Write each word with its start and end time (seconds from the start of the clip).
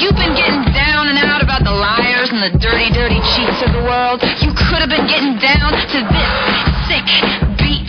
You've 0.00 0.16
been 0.18 0.34
getting 0.34 0.64
down 0.74 1.06
and 1.08 1.18
out 1.18 1.42
about 1.42 1.62
the 1.62 1.70
liars 1.70 2.30
and 2.30 2.42
the 2.42 2.50
dirty, 2.58 2.90
dirty 2.90 3.20
cheats 3.34 3.62
of 3.62 3.72
the 3.74 3.82
world, 3.84 4.22
you 4.42 4.50
could 4.54 4.80
have 4.82 4.88
been 4.90 5.06
getting 5.06 5.38
down 5.38 5.70
to 5.70 5.98
this 6.02 6.30
sick 6.90 7.06
beat. 7.60 7.86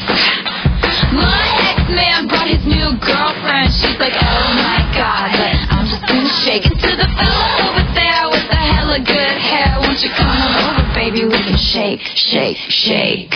My 1.15 1.47
ex-man 1.71 2.27
brought 2.27 2.47
his 2.49 2.63
new 2.65 2.93
girlfriend. 3.01 3.71
She's 3.73 3.97
like, 3.97 4.13
oh 4.13 4.47
my 4.59 4.83
god, 4.93 5.31
but 5.33 5.55
I'm 5.71 5.87
just 5.87 6.05
gonna 6.05 6.29
shake 6.45 6.65
it 6.67 6.77
to 6.77 6.91
the 6.93 7.07
fella 7.17 7.47
over 7.69 7.83
there 7.95 8.29
with 8.29 8.45
the 8.49 8.59
hella 8.59 8.99
good 8.99 9.37
hair. 9.39 9.79
Won't 9.81 10.03
you 10.03 10.09
come 10.13 10.29
on 10.29 10.53
over, 10.61 10.83
baby? 10.93 11.25
We 11.25 11.37
can 11.41 11.57
shake, 11.57 12.01
shake, 12.01 12.57
shake. 12.69 13.33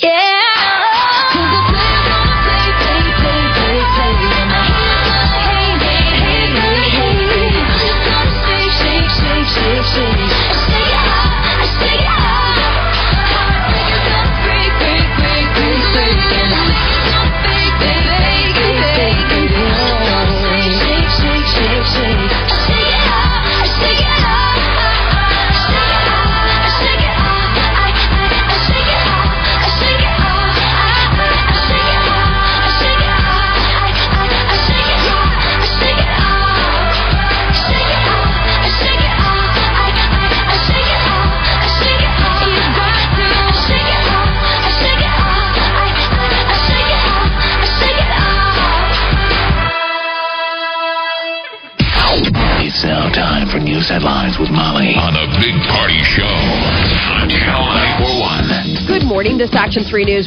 Yeah! 0.00 1.98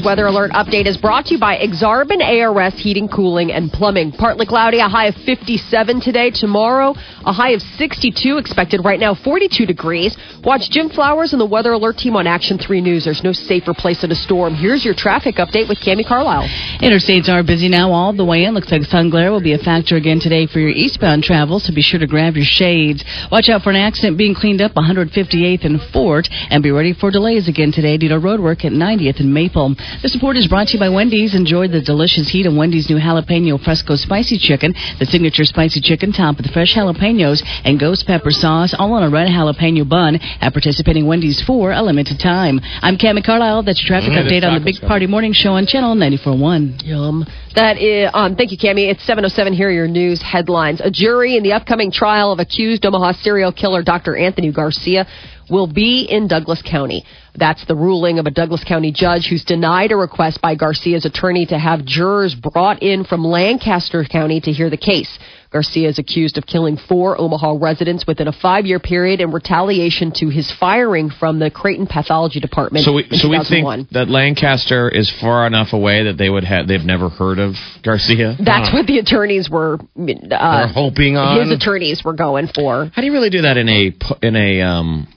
Weather 0.06 0.28
alert 0.28 0.52
update 0.52 0.86
is 0.86 0.98
brought 0.98 1.26
to 1.26 1.34
you 1.34 1.40
by 1.40 1.58
Aksarben 1.58 2.22
ARS 2.22 2.76
Heating, 2.76 3.08
Cooling, 3.08 3.52
and 3.52 3.72
Plumbing. 3.72 4.12
Partly 4.12 4.46
cloudy, 4.46 4.78
a 4.78 4.88
high 4.88 5.08
of 5.08 5.16
57 5.26 6.00
today. 6.00 6.30
Tomorrow, 6.30 6.94
a 7.26 7.34
high 7.34 7.54
of 7.54 7.62
62 7.64 8.38
expected. 8.38 8.86
Right 8.86 9.00
now, 9.00 9.16
42 9.16 9.66
degrees. 9.66 10.16
Watch 10.44 10.70
Jim 10.70 10.90
Flowers 10.90 11.34
and 11.34 11.42
the 11.42 11.46
weather 11.48 11.72
alert 11.72 11.98
team 11.98 12.16
on 12.16 12.28
Action 12.28 12.60
3 12.60 12.82
News. 12.82 13.06
There's 13.06 13.24
no 13.24 13.34
safer 13.34 13.74
place 13.74 14.04
in 14.04 14.12
a 14.12 14.16
storm. 14.16 14.54
Here's 14.54 14.86
your 14.86 14.94
traffic 14.94 15.38
update 15.38 15.68
with 15.68 15.80
Cami 15.80 16.06
Carlisle. 16.08 16.48
Interstates 16.84 17.28
are 17.28 17.42
busy 17.42 17.68
now 17.68 17.92
all 17.92 18.14
the 18.14 18.24
way 18.24 18.44
in. 18.44 18.54
Looks 18.54 18.72
like 18.72 18.84
sun 18.84 19.10
glare 19.10 19.32
will 19.32 19.42
be 19.42 19.54
a 19.54 19.58
factor 19.58 19.96
again 19.96 20.20
today 20.20 20.46
for 20.46 20.60
your 20.60 20.70
eastbound 20.70 21.24
travel, 21.24 21.60
so 21.60 21.74
be 21.74 21.82
sure 21.82 22.00
to 22.00 22.06
grab 22.06 22.36
your 22.36 22.46
shades. 22.46 23.04
Watch 23.32 23.50
out 23.50 23.64
for 23.64 23.72
an 23.72 23.78
accident 23.78 24.20
being 24.20 24.36
cleaned 24.36 24.62
up 24.62 24.74
158th 24.76 25.66
and 25.66 25.82
Fort, 25.92 26.30
and 26.52 26.62
be 26.62 26.70
ready 26.70 26.94
for 26.94 27.10
delays 27.10 27.48
again 27.48 27.72
today 27.72 27.98
due 27.98 28.10
to 28.10 28.20
road 28.20 28.40
work 28.40 28.64
at 28.64 28.72
90th 28.72 29.20
and 29.20 29.34
Maple. 29.34 29.74
This 30.02 30.14
support 30.14 30.38
is 30.38 30.48
brought 30.48 30.68
to 30.68 30.74
you 30.74 30.80
by 30.80 30.90
Wendy's. 30.90 31.34
Enjoy 31.34 31.68
the 31.68 31.82
delicious 31.82 32.30
heat 32.30 32.46
of 32.46 32.54
Wendy's 32.56 32.90
new 32.90 32.98
jalapeno 32.98 33.62
fresco 33.64 33.96
spicy 33.96 34.38
chicken, 34.38 34.74
the 35.00 35.06
signature 35.06 35.46
spicy 35.46 35.82
chicken 35.82 36.12
topped 36.12 36.38
with 36.38 36.52
fresh 36.52 36.76
jalapenos 36.76 37.42
and 37.64 37.80
ghost 37.80 38.06
pepper 38.06 38.32
sauce, 38.32 38.76
all 38.78 38.94
on 38.94 39.04
a 39.04 39.10
red 39.10 39.30
jalapeno 39.30 39.88
bun 39.88 40.20
at 40.42 40.54
participating 40.54 41.08
Wendy's 41.08 41.42
for 41.42 41.72
a 41.72 41.82
limited 41.82 42.20
time. 42.20 42.60
I'm 42.82 42.98
Cami 42.98 43.24
Carlisle. 43.26 43.64
That's 43.64 43.82
your 43.82 43.88
traffic 43.88 44.12
Mm, 44.14 44.30
the 44.30 44.36
update 44.36 44.48
on 44.48 44.54
the 44.60 44.64
Big 44.66 44.76
coming. 44.76 44.88
Party 44.90 45.08
Morning 45.08 45.34
Show 45.34 45.54
on 45.54 45.66
Channel 45.66 45.96
94.1. 45.96 46.86
Yum. 46.86 47.26
That 47.56 47.78
is, 47.78 48.10
um, 48.14 48.36
thank 48.36 48.52
you, 48.52 48.58
Cami. 48.58 48.90
It's 48.92 49.04
707. 49.04 49.54
Here 49.54 49.70
are 49.70 49.72
your 49.72 49.88
news 49.88 50.22
headlines. 50.22 50.82
A 50.84 50.92
jury 50.92 51.38
in 51.38 51.44
the 51.44 51.54
upcoming 51.54 51.92
trial 51.92 52.32
of 52.32 52.40
accused 52.40 52.86
Omaha 52.86 53.14
serial 53.14 53.52
killer 53.52 53.82
Dr. 53.82 54.16
Anthony 54.16 54.52
Garcia 54.52 55.08
will 55.50 55.68
be 55.68 56.02
in 56.10 56.28
Douglas 56.28 56.62
County. 56.62 57.04
That's 57.38 57.66
the 57.66 57.76
ruling 57.76 58.20
of 58.20 58.26
a 58.26 58.32
Douglas 58.32 58.64
County 58.64 58.92
judge 58.92 59.28
who's 59.30 59.44
denied 59.44 59.92
a 59.92 59.96
request 59.96 60.42
by 60.42 60.56
Garcia's 60.56 61.06
attorney 61.06 61.46
to 61.48 61.58
have 61.58 61.86
jurors 61.86 62.36
brought 62.36 62.82
in 62.82 63.04
from 63.04 63.24
Lancaster 63.24 64.04
County 64.06 64.40
to 64.42 64.52
hear 64.52 64.70
the 64.70 64.78
case. 64.78 65.18
Garcia 65.56 65.88
is 65.88 66.00
accused 66.00 66.38
of 66.38 66.46
killing 66.46 66.76
four 66.76 67.18
Omaha 67.18 67.58
residents 67.62 68.06
within 68.06 68.28
a 68.28 68.34
five 68.34 68.66
year 68.66 68.78
period 68.78 69.22
in 69.22 69.32
retaliation 69.32 70.12
to 70.16 70.28
his 70.28 70.52
firing 70.60 71.10
from 71.10 71.40
the 71.40 71.50
Creighton 71.50 71.88
Pathology 71.88 72.42
Department 72.42 72.84
So 72.84 72.92
we 72.92 73.06
in 73.06 73.18
so 73.18 73.30
we 73.30 73.42
think 73.48 73.90
that 73.92 74.10
Lancaster 74.10 74.90
is 74.90 75.10
far 75.22 75.48
enough 75.48 75.72
away 75.72 76.04
that 76.04 76.18
they 76.18 76.30
would 76.30 76.44
have 76.44 76.68
they've 76.68 76.84
never 76.84 77.08
heard 77.08 77.40
of 77.40 77.56
Garcia. 77.84 78.36
That's 78.44 78.74
what 78.74 78.86
the 78.86 79.00
attorneys 79.00 79.50
were. 79.50 79.80
Uh, 79.98 80.68
hoping 80.74 81.16
on. 81.16 81.48
his 81.48 81.52
attorneys 81.52 82.04
were 82.04 82.14
going 82.14 82.48
for. 82.54 82.92
How 82.94 83.02
do 83.02 83.06
you 83.06 83.14
really 83.14 83.30
do 83.30 83.44
that 83.44 83.56
in 83.56 83.70
a 83.70 83.94
in 84.22 84.36
a 84.36 84.62
um, 84.62 85.08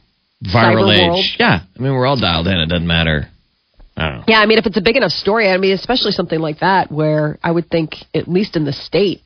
viral 0.45 0.85
Cyber 0.85 0.95
age? 0.95 1.09
world? 1.09 1.25
Yeah, 1.39 1.61
I 1.77 1.83
mean 1.83 1.93
we're 1.93 2.07
all 2.07 2.19
dialed 2.19 2.47
in. 2.47 2.59
It 2.59 2.67
doesn't 2.67 2.87
matter. 2.87 3.29
I. 3.97 4.25
Yeah, 4.29 4.39
I 4.39 4.47
mean, 4.47 4.59
if 4.59 4.67
it's 4.67 4.77
a 4.77 4.83
big 4.83 4.97
enough 4.97 5.11
story, 5.11 5.51
I 5.51 5.57
mean, 5.57 5.73
especially 5.73 6.13
something 6.13 6.39
like 6.39 6.61
that, 6.61 6.91
where 6.91 7.39
I 7.43 7.51
would 7.51 7.69
think, 7.69 7.97
at 8.15 8.29
least 8.29 8.55
in 8.55 8.65
the 8.65 8.73
state. 8.73 9.23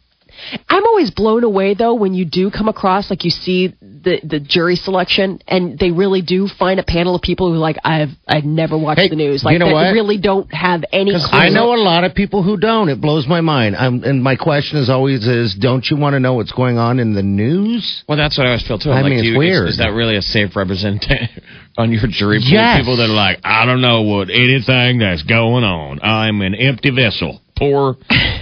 I'm 0.69 0.85
always 0.87 1.11
blown 1.11 1.45
away 1.45 1.75
though 1.75 1.95
when 1.95 2.15
you 2.15 2.25
do 2.25 2.51
come 2.51 2.69
across 2.69 3.11
like 3.11 3.25
you 3.25 3.31
see 3.31 3.69
the 3.81 4.21
the 4.25 4.41
jury 4.41 4.77
selection 4.77 5.41
and 5.47 5.79
they 5.79 5.91
really 5.93 6.23
do 6.23 6.49
find 6.49 6.81
a 6.81 6.83
panel 6.83 7.15
of 7.15 7.23
people 7.23 7.53
who 7.53 7.59
like 7.59 7.77
I've 7.85 8.11
I've 8.27 8.45
never 8.45 8.77
watched 8.77 9.01
Hey, 9.01 9.09
the 9.09 9.17
news 9.17 9.43
you 9.43 9.51
like 9.51 9.59
know 9.59 9.67
that 9.69 9.73
what? 9.75 9.93
really 9.93 10.19
don't 10.19 10.53
have 10.53 10.85
any 10.93 11.13
clue. 11.13 11.29
I 11.31 11.49
know 11.51 11.75
a 11.75 11.77
lot 11.83 12.05
of 12.05 12.15
people 12.15 12.43
who 12.43 12.57
don't. 12.57 12.89
It 12.89 13.01
blows 13.01 13.27
my 13.29 13.41
mind. 13.41 13.77
I'm, 13.77 14.03
and 14.05 14.23
my 14.23 14.37
question 14.37 14.79
is 14.79 14.91
always 14.91 15.27
is, 15.27 15.55
don't 15.55 15.89
you 15.89 15.97
want 15.97 16.15
to 16.15 16.21
know 16.21 16.35
what's 16.35 16.53
going 16.53 16.79
on 16.79 16.99
in 16.99 17.15
the 17.15 17.23
news? 17.23 18.03
Well, 18.09 18.19
that's 18.19 18.37
what 18.37 18.47
I 18.47 18.51
always 18.51 18.67
feel 18.67 18.79
too. 18.79 18.91
I'm 18.91 18.99
I 18.99 19.03
like, 19.03 19.11
mean, 19.11 19.23
do 19.23 19.29
it's 19.29 19.33
you- 19.33 19.39
weird. 19.39 19.69
Is, 19.69 19.75
is 19.75 19.79
that 19.79 19.93
really 19.93 20.17
a 20.17 20.23
safe 20.23 20.57
representation 20.57 21.43
on 21.79 21.93
your 21.93 22.03
jury 22.09 22.39
pool? 22.41 22.49
Yes. 22.49 22.79
People 22.81 22.97
that 22.97 23.05
are 23.09 23.15
like, 23.15 23.39
I 23.45 23.65
don't 23.67 23.81
know 23.81 24.03
what 24.03 24.31
anything 24.31 24.99
that's 24.99 25.23
going 25.23 25.65
on. 25.65 26.01
I'm 26.03 26.41
an 26.41 26.55
empty 26.55 26.91
vessel. 26.91 27.41
Pour 27.63 27.97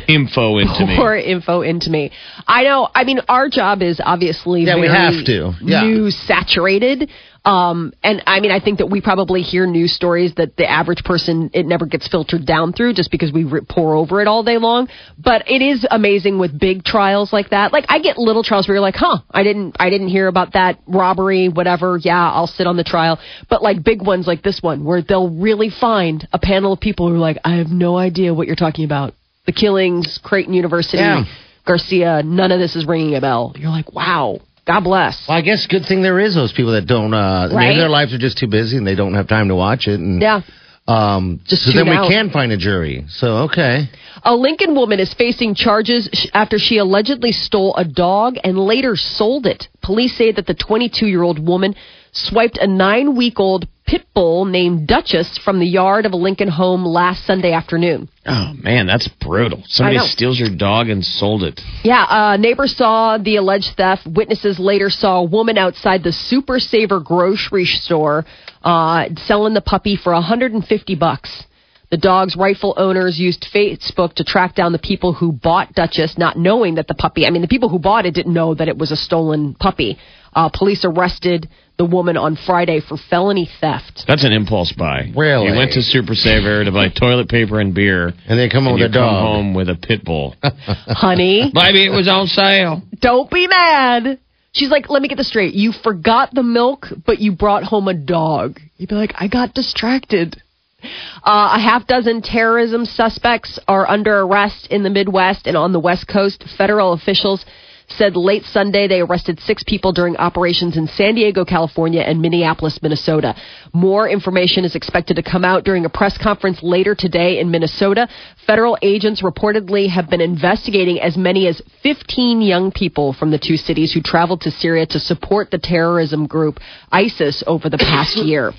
info 0.09 0.59
into 0.63 0.87
me. 0.87 0.97
Pour 0.97 1.17
info 1.17 1.63
into 1.63 1.91
me. 1.91 2.11
I 2.47 2.65
know. 2.65 2.89
I 2.95 3.05
mean, 3.05 3.21
our 3.29 3.49
job 3.49 3.83
is 3.83 4.01
obviously 4.03 4.63
Yeah, 4.63 4.81
we 4.81 4.89
have 4.89 5.25
to. 5.27 5.53
Yeah. 5.63 5.83
news 5.83 6.17
saturated. 6.27 7.11
Um, 7.45 7.95
and 8.03 8.23
I 8.27 8.41
mean, 8.41 8.51
I 8.51 8.61
think 8.61 8.79
that 8.79 8.87
we 8.91 9.01
probably 9.01 9.41
hear 9.41 9.67
news 9.67 9.95
stories 9.95 10.35
that 10.37 10.57
the 10.57 10.69
average 10.69 11.03
person 11.05 11.51
it 11.55 11.65
never 11.65 11.87
gets 11.87 12.07
filtered 12.07 12.45
down 12.47 12.73
through 12.75 12.95
just 12.95 13.11
because 13.11 13.33
we 13.33 13.47
pour 13.69 13.95
over 13.95 14.21
it 14.21 14.29
all 14.29 14.43
day 14.43 14.59
long. 14.59 14.89
But 15.19 15.51
it 15.51 15.63
is 15.63 15.87
amazing 15.91 16.39
with 16.39 16.59
big 16.59 16.85
trials 16.85 17.33
like 17.33 17.51
that. 17.51 17.73
Like 17.73 17.87
I 17.89 17.99
get 18.01 18.19
little 18.19 18.43
trials 18.43 18.69
where 18.69 18.75
you're 18.75 18.83
like, 18.83 18.97
huh, 18.97 19.19
I 19.31 19.43
didn't, 19.43 19.77
I 19.81 19.89
didn't 19.89 20.09
hear 20.09 20.27
about 20.29 20.53
that 20.53 20.81
robbery, 20.87 21.49
whatever. 21.49 21.99
Yeah, 22.01 22.31
I'll 22.31 22.47
sit 22.47 22.67
on 22.67 22.77
the 22.77 22.85
trial. 22.85 23.19
But 23.49 23.63
like 23.63 23.83
big 23.83 24.03
ones 24.03 24.27
like 24.27 24.43
this 24.43 24.61
one, 24.63 24.85
where 24.85 25.01
they'll 25.01 25.31
really 25.31 25.71
find 25.71 26.27
a 26.33 26.39
panel 26.39 26.75
of 26.75 26.81
people 26.81 27.09
who 27.09 27.15
are 27.15 27.19
like, 27.19 27.39
I 27.45 27.57
have 27.57 27.69
no 27.69 27.97
idea 27.97 28.35
what 28.35 28.47
you're 28.47 28.57
talking 28.57 28.85
about. 28.85 29.15
The 29.47 29.53
killings, 29.53 30.21
Creighton 30.23 30.53
University, 30.53 30.99
Yeah. 30.99 31.25
Garcia. 31.67 32.23
None 32.25 32.53
of 32.53 32.59
this 32.59 32.77
is 32.77 32.87
ringing 32.87 33.15
a 33.17 33.21
bell. 33.21 33.55
You're 33.57 33.71
like, 33.71 33.93
wow, 33.93 34.41
God 34.67 34.81
bless. 34.81 35.27
Well, 35.29 35.37
I 35.39 35.41
guess 35.41 35.67
good 35.67 35.85
thing 35.87 36.03
there 36.03 36.19
is 36.21 36.35
those 36.35 36.53
people 36.53 36.73
that 36.73 36.87
don't. 36.87 37.13
Uh, 37.15 37.49
Right. 37.53 37.69
Maybe 37.69 37.79
their 37.81 37.89
lives 37.89 38.13
are 38.15 38.19
just 38.19 38.39
too 38.39 38.47
busy 38.47 38.77
and 38.77 38.87
they 38.87 38.95
don't 38.95 39.15
have 39.15 39.27
time 39.29 39.49
to 39.49 39.55
watch 39.55 39.89
it. 39.89 39.99
And 40.01 40.21
Yeah. 40.21 40.43
Um, 40.89 41.41
Just 41.47 41.65
so 41.67 41.73
then 41.73 41.89
we 41.89 41.95
out. 41.95 42.09
can 42.09 42.31
find 42.31 42.51
a 42.51 42.57
jury. 42.57 43.05
So 43.11 43.27
okay. 43.49 43.89
A 44.25 44.35
Lincoln 44.35 44.75
woman 44.75 44.99
is 44.99 45.13
facing 45.15 45.55
charges 45.55 46.09
after 46.35 46.59
she 46.59 46.79
allegedly 46.79 47.31
stole 47.33 47.77
a 47.77 47.85
dog 47.85 48.37
and 48.43 48.59
later 48.59 48.97
sold 48.97 49.47
it. 49.47 49.69
Police 49.83 50.17
say 50.17 50.33
that 50.33 50.47
the 50.47 50.55
22 50.55 51.07
year 51.07 51.23
old 51.23 51.39
woman 51.39 51.77
swiped 52.13 52.59
a 52.59 52.67
nine 52.67 53.17
week 53.17 53.39
old 53.39 53.67
pit 53.87 54.07
bull 54.15 54.45
named 54.45 54.87
Duchess 54.87 55.39
from 55.45 55.59
the 55.59 55.67
yard 55.67 56.07
of 56.07 56.13
a 56.13 56.17
Lincoln 56.17 56.49
home 56.49 56.85
last 56.85 57.27
Sunday 57.27 57.53
afternoon. 57.53 58.09
Oh 58.25 58.53
man, 58.57 58.87
that's 58.87 59.09
brutal. 59.21 59.63
Somebody 59.67 59.99
steals 60.07 60.39
your 60.39 60.55
dog 60.55 60.89
and 60.89 61.05
sold 61.05 61.43
it. 61.43 61.61
Yeah, 61.83 62.05
uh, 62.05 62.37
neighbors 62.37 62.77
saw 62.77 63.19
the 63.19 63.37
alleged 63.37 63.77
theft. 63.77 64.07
Witnesses 64.07 64.59
later 64.59 64.91
saw 64.91 65.19
a 65.19 65.25
woman 65.25 65.59
outside 65.59 66.05
the 66.05 66.13
Super 66.13 66.61
Saver 66.61 67.01
grocery 67.01 67.65
store 67.65 68.25
uh, 68.63 69.07
selling 69.27 69.55
the 69.55 69.61
puppy 69.61 69.97
for 69.97 70.13
150 70.13 70.95
bucks. 70.95 71.45
The 71.91 71.97
dog's 71.97 72.37
rightful 72.37 72.75
owners 72.77 73.19
used 73.19 73.49
Facebook 73.53 74.15
to 74.15 74.25
track 74.25 74.55
down 74.55 74.71
the 74.71 74.79
people 74.79 75.13
who 75.13 75.33
bought 75.33 75.75
Duchess, 75.75 76.17
not 76.17 76.39
knowing 76.39 76.77
that 76.77 76.87
the 76.87 76.95
puppy. 76.95 77.27
I 77.27 77.31
mean, 77.31 77.43
the 77.43 77.49
people 77.49 77.69
who 77.69 77.81
bought 77.81 78.07
it 78.07 78.15
didn't 78.15 78.33
know 78.33 78.55
that 78.55 78.69
it 78.69 78.79
was 78.79 78.93
a 78.93 78.97
stolen 78.97 79.55
puppy. 79.55 79.99
Uh, 80.33 80.49
police 80.51 80.85
arrested 80.85 81.49
the 81.81 81.85
woman 81.87 82.19
on 82.19 82.37
Friday 82.37 82.79
for 82.87 82.99
felony 83.09 83.49
theft. 83.59 84.05
That's 84.07 84.23
an 84.23 84.33
impulse 84.33 84.71
buy. 84.77 85.11
Really? 85.17 85.47
You 85.49 85.55
went 85.57 85.73
to 85.73 85.81
Super 85.81 86.15
Saver 86.15 86.63
to 86.63 86.71
buy 86.71 86.89
toilet 86.91 87.31
paper 87.31 87.59
and 87.59 87.75
beer, 87.75 88.13
And 88.29 88.39
they 88.39 88.51
come 88.51 88.65
home 88.65 88.75
and 88.75 88.83
with 88.83 88.93
you 88.95 89.01
a 89.01 89.03
come 89.03 89.15
dog. 89.15 89.23
home 89.25 89.55
with 89.55 89.69
a 89.71 89.77
pit 89.77 90.05
bull. 90.05 90.37
Honey, 90.43 91.51
Maybe 91.55 91.87
it 91.87 91.91
was 91.91 92.07
on 92.07 92.27
sale. 92.27 92.83
don't 93.01 93.31
be 93.31 93.47
mad. 93.47 94.19
She's 94.53 94.69
like, 94.71 94.91
let 94.91 95.01
me 95.01 95.09
get 95.09 95.17
this 95.17 95.29
straight. 95.29 95.55
You 95.55 95.73
forgot 95.73 96.35
the 96.35 96.43
milk, 96.43 96.87
but 97.07 97.19
you 97.19 97.33
brought 97.33 97.63
home 97.65 97.89
a 97.89 97.95
dog. 97.95 98.59
You'd 98.77 98.89
be 98.91 98.95
like, 98.97 99.15
I 99.17 99.29
got 99.29 99.55
distracted. 99.55 100.43
Uh, 100.83 101.55
a 101.57 101.61
half 101.61 101.87
dozen 101.87 102.21
terrorism 102.21 102.85
suspects 102.85 103.59
are 103.69 103.89
under 103.89 104.21
arrest 104.21 104.67
in 104.71 104.83
the 104.83 104.91
Midwest 104.91 105.47
and 105.47 105.57
on 105.57 105.73
the 105.73 105.81
West 105.81 106.09
Coast. 106.09 106.45
Federal 106.59 106.93
officials 106.93 107.45
said 107.93 108.17
late 108.17 108.45
Sunday 108.45 108.89
they 108.89 109.01
arrested 109.01 109.41
six 109.41 109.63
people 109.63 109.93
during 109.93 110.17
operations 110.17 110.77
in 110.77 110.87
San 110.89 111.15
Diego, 111.15 111.45
California, 111.45 112.01
and 112.01 112.21
Minneapolis, 112.21 112.79
Minnesota. 112.83 113.35
More 113.73 114.09
information 114.09 114.65
is 114.65 114.75
expected 114.75 115.17
to 115.17 115.23
come 115.23 115.45
out 115.45 115.65
during 115.65 115.85
a 115.85 115.91
press 115.91 116.19
conference 116.19 116.63
later 116.63 116.95
today 116.95 117.39
in 117.39 117.51
Minnesota. 117.51 118.09
Federal 118.47 118.79
agents 118.83 119.23
reportedly 119.23 119.89
have 119.89 120.09
been 120.09 120.21
investigating 120.21 121.01
as 121.01 121.17
many 121.17 121.47
as 121.47 121.63
15 121.83 122.41
young 122.41 122.73
people 122.73 123.13
from 123.13 123.31
the 123.31 123.39
two 123.39 123.57
cities 123.57 123.93
who 123.93 124.01
traveled 124.01 124.41
to 124.43 124.51
Syria 124.51 124.87
to 124.87 124.99
support 124.99 125.51
the 125.51 125.59
terrorism 125.59 126.27
group 126.27 126.59
ISIS 126.91 127.43
over 127.47 127.69
the 127.69 127.79
past 127.79 128.17
year. 128.25 128.53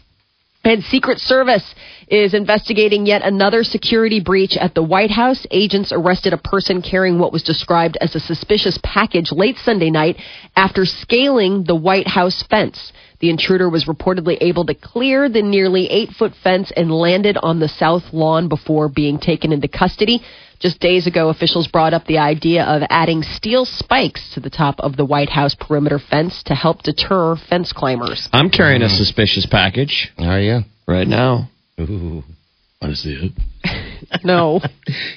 And 0.63 0.83
Secret 0.83 1.17
Service 1.17 1.73
is 2.11 2.33
investigating 2.33 3.05
yet 3.05 3.23
another 3.23 3.63
security 3.63 4.19
breach 4.19 4.57
at 4.57 4.75
the 4.75 4.83
White 4.83 5.11
House. 5.11 5.47
Agents 5.49 5.93
arrested 5.93 6.33
a 6.33 6.37
person 6.37 6.81
carrying 6.81 7.17
what 7.17 7.31
was 7.31 7.41
described 7.41 7.97
as 8.01 8.13
a 8.13 8.19
suspicious 8.19 8.77
package 8.83 9.31
late 9.31 9.55
Sunday 9.63 9.89
night 9.89 10.17
after 10.57 10.85
scaling 10.85 11.63
the 11.63 11.75
White 11.75 12.07
House 12.07 12.43
fence. 12.49 12.91
The 13.21 13.29
intruder 13.29 13.69
was 13.69 13.85
reportedly 13.85 14.37
able 14.41 14.65
to 14.65 14.73
clear 14.73 15.29
the 15.29 15.41
nearly 15.41 15.87
eight 15.89 16.09
foot 16.09 16.33
fence 16.43 16.69
and 16.75 16.91
landed 16.91 17.37
on 17.41 17.59
the 17.59 17.69
south 17.69 18.03
lawn 18.11 18.49
before 18.49 18.89
being 18.89 19.17
taken 19.17 19.53
into 19.53 19.69
custody. 19.69 20.21
Just 20.59 20.81
days 20.81 21.07
ago, 21.07 21.29
officials 21.29 21.67
brought 21.67 21.93
up 21.93 22.05
the 22.05 22.17
idea 22.17 22.63
of 22.65 22.83
adding 22.89 23.23
steel 23.23 23.63
spikes 23.63 24.33
to 24.33 24.41
the 24.41 24.49
top 24.49 24.79
of 24.79 24.97
the 24.97 25.05
White 25.05 25.29
House 25.29 25.55
perimeter 25.55 25.99
fence 25.99 26.43
to 26.47 26.55
help 26.55 26.83
deter 26.83 27.37
fence 27.47 27.71
climbers. 27.71 28.27
I'm 28.33 28.49
carrying 28.49 28.81
a 28.81 28.89
suspicious 28.89 29.47
package 29.49 30.11
oh, 30.17 30.25
Are 30.25 30.39
you? 30.41 30.59
right 30.87 31.07
now. 31.07 31.50
Ooh. 31.79 32.23
Want 32.81 32.93
to 32.93 32.95
see 32.95 33.13
it? 33.13 33.31
No. 34.25 34.59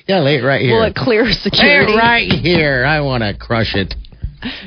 Yeah, 0.06 0.20
lay 0.20 0.36
it 0.36 0.42
right 0.44 0.60
here. 0.60 0.76
Will 0.76 0.84
it 0.84 0.94
clear 0.94 1.24
Lay 1.24 1.32
it 1.32 1.96
right 1.96 2.30
here. 2.30 2.84
I 2.84 3.00
want 3.00 3.22
to 3.22 3.34
crush 3.36 3.74
it. 3.74 3.92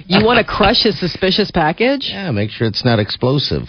You 0.05 0.25
want 0.25 0.39
to 0.39 0.43
crush 0.43 0.83
his 0.83 0.99
suspicious 0.99 1.49
package? 1.51 2.09
Yeah, 2.11 2.31
make 2.31 2.49
sure 2.49 2.67
it's 2.67 2.83
not 2.83 2.99
explosive. 2.99 3.63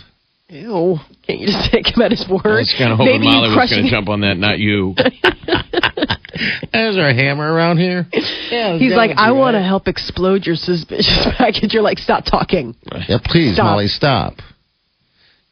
Ew. 0.48 0.96
Can't 1.26 1.38
you 1.38 1.46
just 1.46 1.70
take 1.72 1.94
him 1.94 2.02
at 2.02 2.10
his 2.10 2.26
word? 2.28 2.40
I 2.44 2.48
was 2.58 2.74
kind 2.76 2.90
of 2.92 2.98
hoping 2.98 3.12
Maybe 3.20 3.26
you 3.26 3.32
Molly 3.32 3.48
was 3.48 3.56
crush 3.56 3.70
going 3.70 3.84
to 3.84 3.90
jump 3.90 4.08
on 4.08 4.22
that, 4.22 4.36
not 4.38 4.58
you. 4.58 4.94
Is 4.98 6.94
there 6.96 7.08
a 7.08 7.14
hammer 7.14 7.52
around 7.52 7.78
here? 7.78 8.06
Yeah, 8.50 8.78
He's 8.78 8.94
like, 8.94 9.12
I 9.16 9.32
want 9.32 9.54
to 9.54 9.62
help 9.62 9.86
explode 9.88 10.44
your 10.46 10.56
suspicious 10.56 11.26
package. 11.36 11.72
You're 11.74 11.82
like, 11.82 11.98
stop 11.98 12.24
talking. 12.24 12.74
Yeah, 13.08 13.18
please, 13.24 13.54
Stop. 13.54 13.64
Molly, 13.64 13.88
stop. 13.88 14.34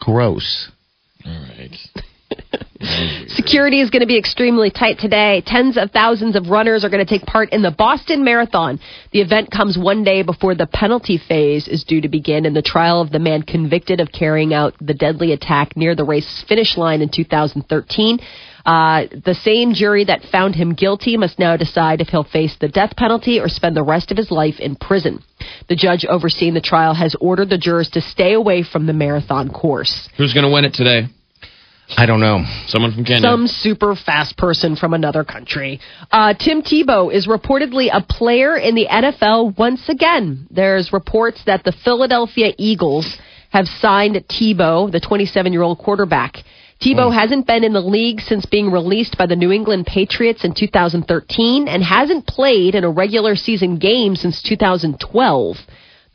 Gross. 0.01 0.71
All 1.25 1.33
right. 1.33 1.77
Security 3.29 3.81
is 3.81 3.91
going 3.91 4.01
to 4.01 4.07
be 4.07 4.19
extremely 4.19 4.71
tight 4.71 4.99
today. 4.99 5.43
Tens 5.45 5.77
of 5.77 5.91
thousands 5.91 6.37
of 6.37 6.49
runners 6.49 6.85
are 6.85 6.89
going 6.89 7.05
to 7.05 7.19
take 7.19 7.27
part 7.27 7.53
in 7.53 7.63
the 7.63 7.71
Boston 7.71 8.25
Marathon. 8.25 8.79
The 9.13 9.21
event 9.21 9.51
comes 9.51 9.77
one 9.77 10.05
day 10.05 10.23
before 10.23 10.55
the 10.55 10.67
penalty 10.67 11.19
phase 11.19 11.69
is 11.69 11.85
due 11.85 12.01
to 12.01 12.09
begin 12.09 12.47
in 12.47 12.55
the 12.55 12.63
trial 12.63 13.01
of 13.01 13.11
the 13.11 13.19
man 13.19 13.43
convicted 13.43 14.01
of 14.01 14.13
carrying 14.13 14.55
out 14.55 14.75
the 14.81 14.95
deadly 14.95 15.33
attack 15.33 15.77
near 15.77 15.95
the 15.95 16.05
race's 16.05 16.45
finish 16.49 16.77
line 16.77 17.03
in 17.03 17.09
2013. 17.09 18.19
Uh, 18.65 19.07
the 19.25 19.35
same 19.43 19.75
jury 19.75 20.05
that 20.05 20.23
found 20.33 20.57
him 20.57 20.75
guilty 20.75 21.17
must 21.17 21.39
now 21.39 21.57
decide 21.57 22.01
if 22.01 22.09
he'll 22.09 22.25
face 22.25 22.57
the 22.61 22.69
death 22.69 22.97
penalty 22.97 23.39
or 23.39 23.49
spend 23.49 23.77
the 23.77 23.83
rest 23.83 24.11
of 24.11 24.17
his 24.17 24.31
life 24.31 24.59
in 24.59 24.75
prison. 24.75 25.23
The 25.69 25.77
judge 25.77 26.05
overseeing 26.05 26.55
the 26.55 26.61
trial 26.61 26.95
has 26.95 27.15
ordered 27.21 27.49
the 27.49 27.59
jurors 27.59 27.91
to 27.91 28.01
stay 28.01 28.33
away 28.33 28.65
from 28.65 28.87
the 28.87 28.93
marathon 28.93 29.51
course. 29.51 30.09
Who's 30.17 30.35
going 30.35 30.47
to 30.47 30.53
win 30.53 30.65
it 30.65 30.75
today? 30.75 31.09
I 31.97 32.07
don't 32.07 32.21
know. 32.21 32.45
Someone 32.67 32.93
from 32.93 33.05
Kenya. 33.05 33.23
Some 33.23 33.47
super 33.47 33.95
fast 33.95 34.37
person 34.37 34.77
from 34.77 34.93
another 34.93 35.25
country. 35.25 35.81
Uh, 36.11 36.35
Tim 36.35 36.63
Tebow 36.63 37.13
is 37.13 37.29
reportedly 37.29 37.89
a 37.93 38.03
player 38.03 38.57
in 38.57 38.75
the 38.75 38.87
NFL 38.87 39.57
once 39.57 39.89
again. 39.89 40.47
There's 40.51 40.93
reports 40.93 41.43
that 41.47 41.65
the 41.65 41.73
Philadelphia 41.85 42.53
Eagles 42.59 43.17
have 43.51 43.67
signed 43.67 44.17
Tebow, 44.29 44.91
the 44.91 45.01
27 45.01 45.53
year 45.53 45.63
old 45.63 45.79
quarterback. 45.79 46.39
Tebow 46.83 47.13
hasn't 47.15 47.47
been 47.47 47.65
in 47.65 47.73
the 47.73 47.81
league 47.81 48.21
since 48.21 48.45
being 48.45 48.71
released 48.71 49.17
by 49.17 49.25
the 49.25 49.37
New 49.37 49.51
England 49.51 49.87
Patriots 49.87 50.45
in 50.45 50.53
2013 50.55 51.69
and 51.69 51.83
hasn't 51.83 52.27
played 52.27 52.75
in 52.75 52.85
a 52.85 52.91
regular 52.91 53.35
season 53.35 53.79
game 53.79 54.15
since 54.15 54.43
2012. 54.43 55.57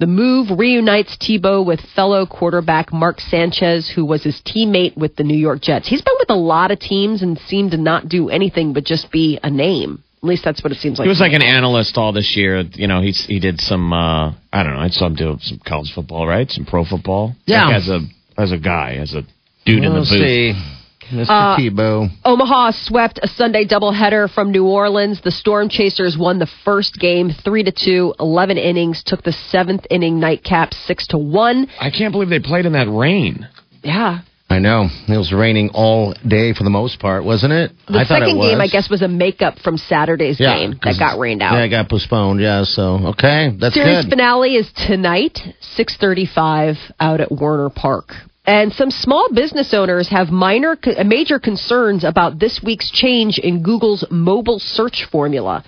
The 0.02 0.08
move 0.08 0.48
reunites 0.58 1.16
Tebow 1.22 1.64
with 1.64 1.80
fellow 1.96 2.26
quarterback 2.26 2.92
Mark 2.92 3.20
Sanchez, 3.20 3.88
who 3.96 4.04
was 4.04 4.24
his 4.24 4.42
teammate 4.44 4.98
with 4.98 5.16
the 5.16 5.22
New 5.24 5.38
York 5.38 5.62
Jets. 5.62 5.88
He's 5.88 6.02
been 6.02 6.16
with 6.18 6.32
a 6.32 6.36
lot 6.36 6.72
of 6.72 6.80
teams 6.80 7.22
and 7.22 7.38
seemed 7.38 7.70
to 7.70 7.78
not 7.78 8.10
do 8.10 8.28
anything 8.28 8.74
but 8.74 8.84
just 8.84 9.12
be 9.12 9.38
a 9.44 9.52
name. 9.52 10.04
At 10.24 10.28
least 10.28 10.44
that's 10.44 10.64
what 10.64 10.72
it 10.72 10.80
seems 10.80 10.98
like. 10.98 11.06
He 11.06 11.10
was 11.10 11.20
like 11.20 11.34
an 11.34 11.44
analyst 11.44 11.98
all 12.00 12.14
this 12.14 12.34
year. 12.36 12.62
You 12.74 12.88
know, 12.88 13.00
he's 13.00 13.24
he 13.28 13.40
did 13.40 13.62
some. 13.62 13.94
uh 13.94 14.32
I 14.52 14.64
don't 14.64 14.74
know. 14.74 14.80
I 14.80 14.88
saw 14.90 15.06
him 15.06 15.14
do 15.14 15.38
some 15.40 15.60
college 15.64 15.92
football, 15.94 16.26
right? 16.26 16.50
Some 16.50 16.66
pro 16.66 16.84
football. 16.84 17.36
Yeah. 17.46 17.68
Like 17.68 17.76
as 17.76 17.88
a 17.90 18.00
as 18.40 18.52
a 18.52 18.58
guy, 18.58 18.98
as 19.00 19.14
a 19.14 19.22
dude 19.68 19.84
in 19.84 19.84
the 19.84 19.90
We'll 19.92 20.00
booth. 20.02 20.08
see. 20.10 20.81
Mr. 21.12 21.28
Uh, 21.30 21.58
Tebow. 21.58 22.10
Omaha 22.26 22.72
swept 22.74 23.20
a 23.22 23.28
Sunday 23.28 23.66
doubleheader 23.66 24.30
from 24.34 24.52
New 24.52 24.66
Orleans. 24.66 25.22
The 25.22 25.32
Storm 25.32 25.70
Chasers 25.70 26.18
won 26.18 26.40
the 26.40 26.50
first 26.66 27.00
game 27.00 27.30
3 27.44 27.64
to 27.64 27.72
2, 27.72 28.16
11 28.20 28.58
innings, 28.58 29.04
took 29.06 29.24
the 29.24 29.36
7th 29.54 29.86
inning 29.90 30.20
nightcap 30.20 30.74
6 30.74 31.08
to 31.08 31.18
1. 31.18 31.68
I 31.80 31.90
can't 31.92 32.12
believe 32.12 32.30
they 32.30 32.40
played 32.40 32.66
in 32.66 32.74
that 32.74 32.90
rain. 32.90 33.48
Yeah. 33.84 34.20
I 34.50 34.60
know. 34.60 34.90
It 35.08 35.16
was 35.16 35.32
raining 35.32 35.70
all 35.74 36.14
day 36.28 36.54
for 36.54 36.66
the 36.66 36.70
most 36.70 37.00
part, 37.00 37.24
wasn't 37.24 37.54
it? 37.54 37.72
The 37.88 38.00
I 38.00 38.04
thought 38.04 38.22
it 38.22 38.26
second 38.26 38.42
game, 38.42 38.58
was. 38.58 38.70
I 38.70 38.72
guess, 38.72 38.90
was 38.90 39.02
a 39.02 39.08
makeup 39.08 39.58
from 39.64 39.78
Saturday's 39.78 40.38
Yeah, 40.42 40.58
game 40.58 40.78
that 40.84 41.00
got 41.00 41.18
rained 41.20 41.42
out. 41.42 41.54
Yeah, 41.54 41.64
it 41.64 41.70
got 41.70 41.88
postponed. 41.88 42.42
Yeah, 42.42 42.66
so 42.66 43.00
okay, 43.16 43.56
that's 43.58 43.74
Series 43.74 44.04
good. 44.04 44.10
finale 44.10 44.58
is 44.58 44.70
tonight, 44.88 45.40
6:35 45.78 46.76
out 47.00 47.22
at 47.22 47.32
Werner 47.32 47.70
Park. 47.70 48.10
And 48.46 48.74
some 48.74 48.90
small 48.90 49.30
business 49.34 49.74
owners 49.74 50.10
have 50.10 50.30
minor 50.30 50.76
uh, 50.84 51.04
major 51.04 51.38
concerns 51.38 52.04
about 52.04 52.40
this 52.40 52.62
week's 52.64 52.90
change 52.90 53.38
in 53.38 53.62
Google's 53.62 54.04
mobile 54.10 54.58
search 54.60 55.08
formula. 55.12 55.64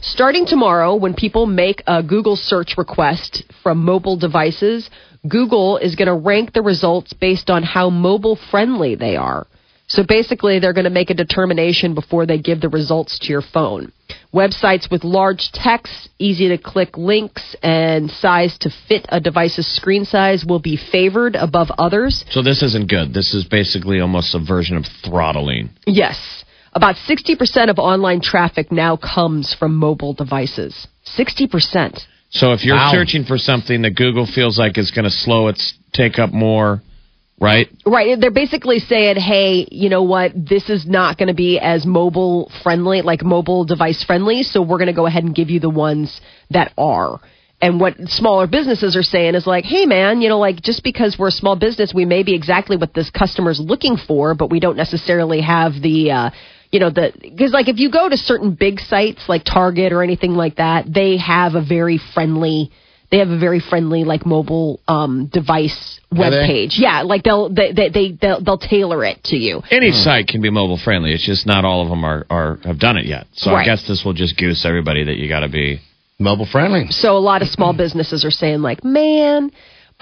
Starting 0.00 0.46
tomorrow, 0.46 0.94
when 0.94 1.14
people 1.14 1.44
make 1.46 1.82
a 1.86 2.02
Google 2.02 2.36
search 2.36 2.76
request 2.78 3.44
from 3.62 3.84
mobile 3.84 4.16
devices, 4.16 4.88
Google 5.28 5.76
is 5.76 5.96
going 5.96 6.08
to 6.08 6.14
rank 6.14 6.52
the 6.52 6.62
results 6.62 7.12
based 7.12 7.50
on 7.50 7.62
how 7.62 7.90
mobile 7.90 8.38
friendly 8.50 8.94
they 8.94 9.16
are. 9.16 9.46
So 9.94 10.02
basically, 10.02 10.58
they're 10.58 10.72
going 10.72 10.84
to 10.84 10.90
make 10.90 11.10
a 11.10 11.14
determination 11.14 11.94
before 11.94 12.26
they 12.26 12.38
give 12.38 12.60
the 12.60 12.68
results 12.68 13.16
to 13.20 13.28
your 13.28 13.42
phone. 13.42 13.92
Websites 14.34 14.90
with 14.90 15.04
large 15.04 15.52
text, 15.52 16.08
easy 16.18 16.48
to 16.48 16.58
click 16.58 16.98
links, 16.98 17.54
and 17.62 18.10
size 18.10 18.58
to 18.62 18.70
fit 18.88 19.06
a 19.10 19.20
device's 19.20 19.68
screen 19.76 20.04
size 20.04 20.44
will 20.44 20.58
be 20.58 20.76
favored 20.76 21.36
above 21.36 21.68
others. 21.78 22.24
So 22.30 22.42
this 22.42 22.60
isn't 22.60 22.88
good. 22.90 23.14
This 23.14 23.34
is 23.34 23.44
basically 23.44 24.00
almost 24.00 24.34
a 24.34 24.40
version 24.44 24.76
of 24.76 24.84
throttling. 25.04 25.70
Yes. 25.86 26.18
About 26.72 26.96
60% 26.96 27.70
of 27.70 27.78
online 27.78 28.20
traffic 28.20 28.72
now 28.72 28.96
comes 28.96 29.54
from 29.54 29.76
mobile 29.76 30.12
devices. 30.12 30.88
60%. 31.16 32.04
So 32.30 32.52
if 32.52 32.64
you're 32.64 32.74
Wow. 32.74 32.90
searching 32.90 33.24
for 33.24 33.38
something 33.38 33.82
that 33.82 33.94
Google 33.94 34.26
feels 34.26 34.58
like 34.58 34.76
is 34.76 34.90
going 34.90 35.04
to 35.04 35.10
slow 35.12 35.46
its 35.46 35.74
take 35.92 36.18
up 36.18 36.32
more, 36.32 36.82
right? 37.40 37.68
Right. 37.84 38.18
They're 38.20 38.30
basically 38.30 38.78
saying, 38.78 39.16
hey, 39.16 39.66
you 39.70 39.88
know 39.88 40.02
what? 40.02 40.32
This 40.34 40.70
is 40.70 40.86
not 40.86 41.18
going 41.18 41.28
to 41.28 41.34
be 41.34 41.58
as 41.58 41.84
mobile 41.84 42.50
friendly, 42.62 43.02
like 43.02 43.22
mobile 43.22 43.64
device 43.64 44.02
friendly. 44.04 44.42
So 44.42 44.62
we're 44.62 44.78
going 44.78 44.86
to 44.86 44.92
go 44.92 45.06
ahead 45.06 45.24
and 45.24 45.34
give 45.34 45.50
you 45.50 45.60
the 45.60 45.70
ones 45.70 46.20
that 46.50 46.72
are. 46.78 47.20
And 47.60 47.80
what 47.80 47.94
smaller 48.08 48.46
businesses 48.46 48.94
are 48.96 49.02
saying 49.02 49.36
is 49.36 49.46
like, 49.46 49.64
hey 49.64 49.86
man, 49.86 50.20
you 50.20 50.28
know, 50.28 50.38
like 50.38 50.60
just 50.60 50.84
because 50.84 51.16
we're 51.18 51.28
a 51.28 51.32
small 51.32 51.56
business, 51.56 51.92
we 51.94 52.04
may 52.04 52.22
be 52.22 52.34
exactly 52.34 52.76
what 52.76 52.92
this 52.92 53.10
customer's 53.10 53.58
looking 53.58 53.96
for, 53.96 54.34
but 54.34 54.50
we 54.50 54.60
don't 54.60 54.76
necessarily 54.76 55.40
have 55.40 55.72
the, 55.80 56.10
uh, 56.10 56.30
you 56.70 56.80
know, 56.80 56.90
the, 56.90 57.12
because 57.22 57.52
like 57.52 57.68
if 57.68 57.78
you 57.78 57.90
go 57.90 58.08
to 58.08 58.16
certain 58.16 58.54
big 58.54 58.80
sites 58.80 59.22
like 59.28 59.44
Target 59.44 59.92
or 59.92 60.02
anything 60.02 60.32
like 60.32 60.56
that, 60.56 60.92
they 60.92 61.16
have 61.16 61.54
a 61.54 61.64
very 61.64 61.98
friendly, 62.12 62.70
they 63.10 63.18
have 63.18 63.30
a 63.30 63.38
very 63.38 63.60
friendly 63.60 64.04
like 64.04 64.26
mobile 64.26 64.80
um, 64.86 65.30
device 65.32 66.00
web 66.18 66.32
page. 66.46 66.76
Yeah, 66.78 67.02
like 67.02 67.22
they'll 67.22 67.48
they 67.48 67.72
they, 67.72 67.88
they 67.88 68.12
they'll, 68.12 68.42
they'll 68.42 68.58
tailor 68.58 69.04
it 69.04 69.22
to 69.24 69.36
you. 69.36 69.62
Any 69.70 69.92
site 69.92 70.26
can 70.28 70.40
be 70.40 70.50
mobile 70.50 70.78
friendly. 70.78 71.12
It's 71.12 71.24
just 71.24 71.46
not 71.46 71.64
all 71.64 71.82
of 71.82 71.88
them 71.88 72.04
are, 72.04 72.26
are 72.30 72.58
have 72.64 72.78
done 72.78 72.96
it 72.96 73.06
yet. 73.06 73.26
So 73.34 73.52
Right. 73.52 73.62
I 73.62 73.64
guess 73.64 73.86
this 73.86 74.02
will 74.04 74.12
just 74.14 74.36
goose 74.36 74.64
everybody 74.64 75.04
that 75.04 75.16
you 75.16 75.28
got 75.28 75.40
to 75.40 75.48
be. 75.48 75.80
Mobile 76.18 76.46
friendly. 76.46 76.86
So 76.90 77.16
a 77.16 77.18
lot 77.18 77.42
of 77.42 77.48
small 77.48 77.72
businesses 77.76 78.24
are 78.24 78.30
saying 78.30 78.62
like, 78.62 78.84
man. 78.84 79.50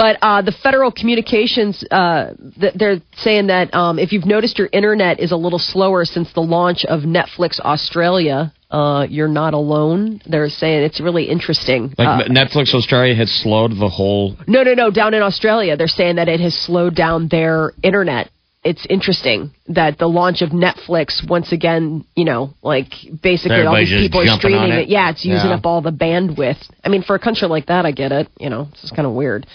But 0.02 0.18
uh, 0.20 0.42
the 0.42 0.50
Federal 0.50 0.90
Communications, 0.90 1.84
uh, 1.88 2.32
th- 2.58 2.74
they're 2.74 3.00
saying 3.18 3.46
that 3.46 3.72
um, 3.72 4.00
if 4.00 4.10
you've 4.10 4.26
noticed 4.26 4.58
your 4.58 4.68
internet 4.72 5.20
is 5.20 5.30
a 5.30 5.36
little 5.36 5.60
slower 5.60 6.04
since 6.04 6.28
the 6.32 6.40
launch 6.40 6.84
of 6.84 7.02
Netflix 7.02 7.60
Australia, 7.60 8.52
uh, 8.72 9.06
you're 9.08 9.28
not 9.28 9.54
alone. 9.54 10.20
They're 10.26 10.48
saying 10.48 10.82
it's 10.82 11.00
really 11.00 11.26
interesting. 11.36 11.94
Like 11.96 12.08
Uh, 12.08 12.24
Netflix 12.40 12.74
Australia 12.74 13.14
has 13.14 13.30
slowed 13.30 13.78
the 13.78 13.88
whole. 13.88 14.34
no, 14.48 14.64
no, 14.64 14.74
no. 14.74 14.90
Down 14.90 15.14
in 15.14 15.22
Australia, 15.22 15.76
they're 15.76 15.86
saying 16.00 16.16
that 16.16 16.28
it 16.28 16.40
has 16.40 16.54
slowed 16.66 16.96
down 16.96 17.28
their 17.28 17.72
internet. 17.84 18.28
It's 18.64 18.84
interesting 18.90 19.52
that 19.68 19.98
the 19.98 20.08
launch 20.08 20.42
of 20.42 20.50
Netflix 20.50 21.06
once 21.36 21.52
again, 21.52 22.04
you 22.16 22.24
know, 22.24 22.54
like 22.60 22.90
basically 23.22 23.64
all 23.64 23.76
these 23.76 23.90
people 23.90 24.20
are 24.22 24.36
streaming 24.38 24.72
it. 24.72 24.78
it. 24.80 24.88
Yeah, 24.88 25.10
it's 25.10 25.24
using 25.24 25.50
Yeah. 25.50 25.56
up 25.58 25.64
all 25.66 25.80
the 25.80 25.92
bandwidth. 25.92 26.58
I 26.84 26.88
mean, 26.88 27.02
for 27.02 27.14
a 27.14 27.20
country 27.20 27.46
like 27.46 27.66
that, 27.66 27.86
I 27.86 27.92
get 27.92 28.10
it. 28.10 28.26
You 28.40 28.50
know, 28.50 28.62
it's 28.72 28.82
just 28.82 28.96
kind 28.96 29.06
of 29.06 29.12
weird. 29.14 29.46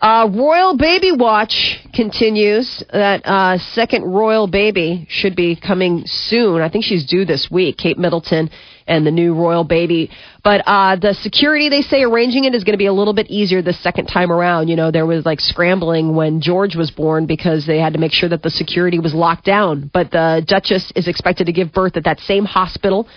Uh, 0.00 0.28
Royal 0.32 0.76
Baby 0.76 1.12
Watch 1.12 1.80
continues. 1.92 2.82
That 2.92 3.26
uh, 3.26 3.58
second 3.58 4.04
Royal 4.04 4.46
Baby 4.46 5.06
should 5.08 5.34
be 5.34 5.56
coming 5.56 6.02
soon. 6.06 6.60
I 6.60 6.68
think 6.68 6.84
she's 6.84 7.04
due 7.06 7.24
this 7.24 7.50
week. 7.50 7.76
Kate 7.76 7.98
Middleton 7.98 8.50
and 8.86 9.06
the 9.06 9.10
new 9.10 9.34
Royal 9.34 9.64
Baby. 9.64 10.10
But 10.42 10.62
uh, 10.66 10.96
the 10.96 11.14
security, 11.14 11.68
they 11.68 11.82
say, 11.82 12.02
arranging 12.02 12.44
it 12.44 12.54
is 12.54 12.64
going 12.64 12.74
to 12.74 12.78
be 12.78 12.86
a 12.86 12.92
little 12.92 13.14
bit 13.14 13.28
easier 13.30 13.62
the 13.62 13.72
second 13.72 14.06
time 14.06 14.32
around. 14.32 14.68
You 14.68 14.76
know, 14.76 14.90
there 14.90 15.06
was 15.06 15.24
like 15.24 15.40
scrambling 15.40 16.14
when 16.14 16.40
George 16.40 16.76
was 16.76 16.90
born 16.90 17.26
because 17.26 17.66
they 17.66 17.78
had 17.78 17.92
to 17.92 17.98
make 17.98 18.12
sure 18.12 18.28
that 18.28 18.42
the 18.42 18.50
security 18.50 18.98
was 18.98 19.14
locked 19.14 19.44
down. 19.44 19.90
But 19.92 20.10
the 20.10 20.42
Duchess 20.46 20.92
is 20.96 21.08
expected 21.08 21.46
to 21.46 21.52
give 21.52 21.72
birth 21.72 21.96
at 21.96 22.04
that 22.04 22.20
same 22.20 22.44
hospital 22.44 23.08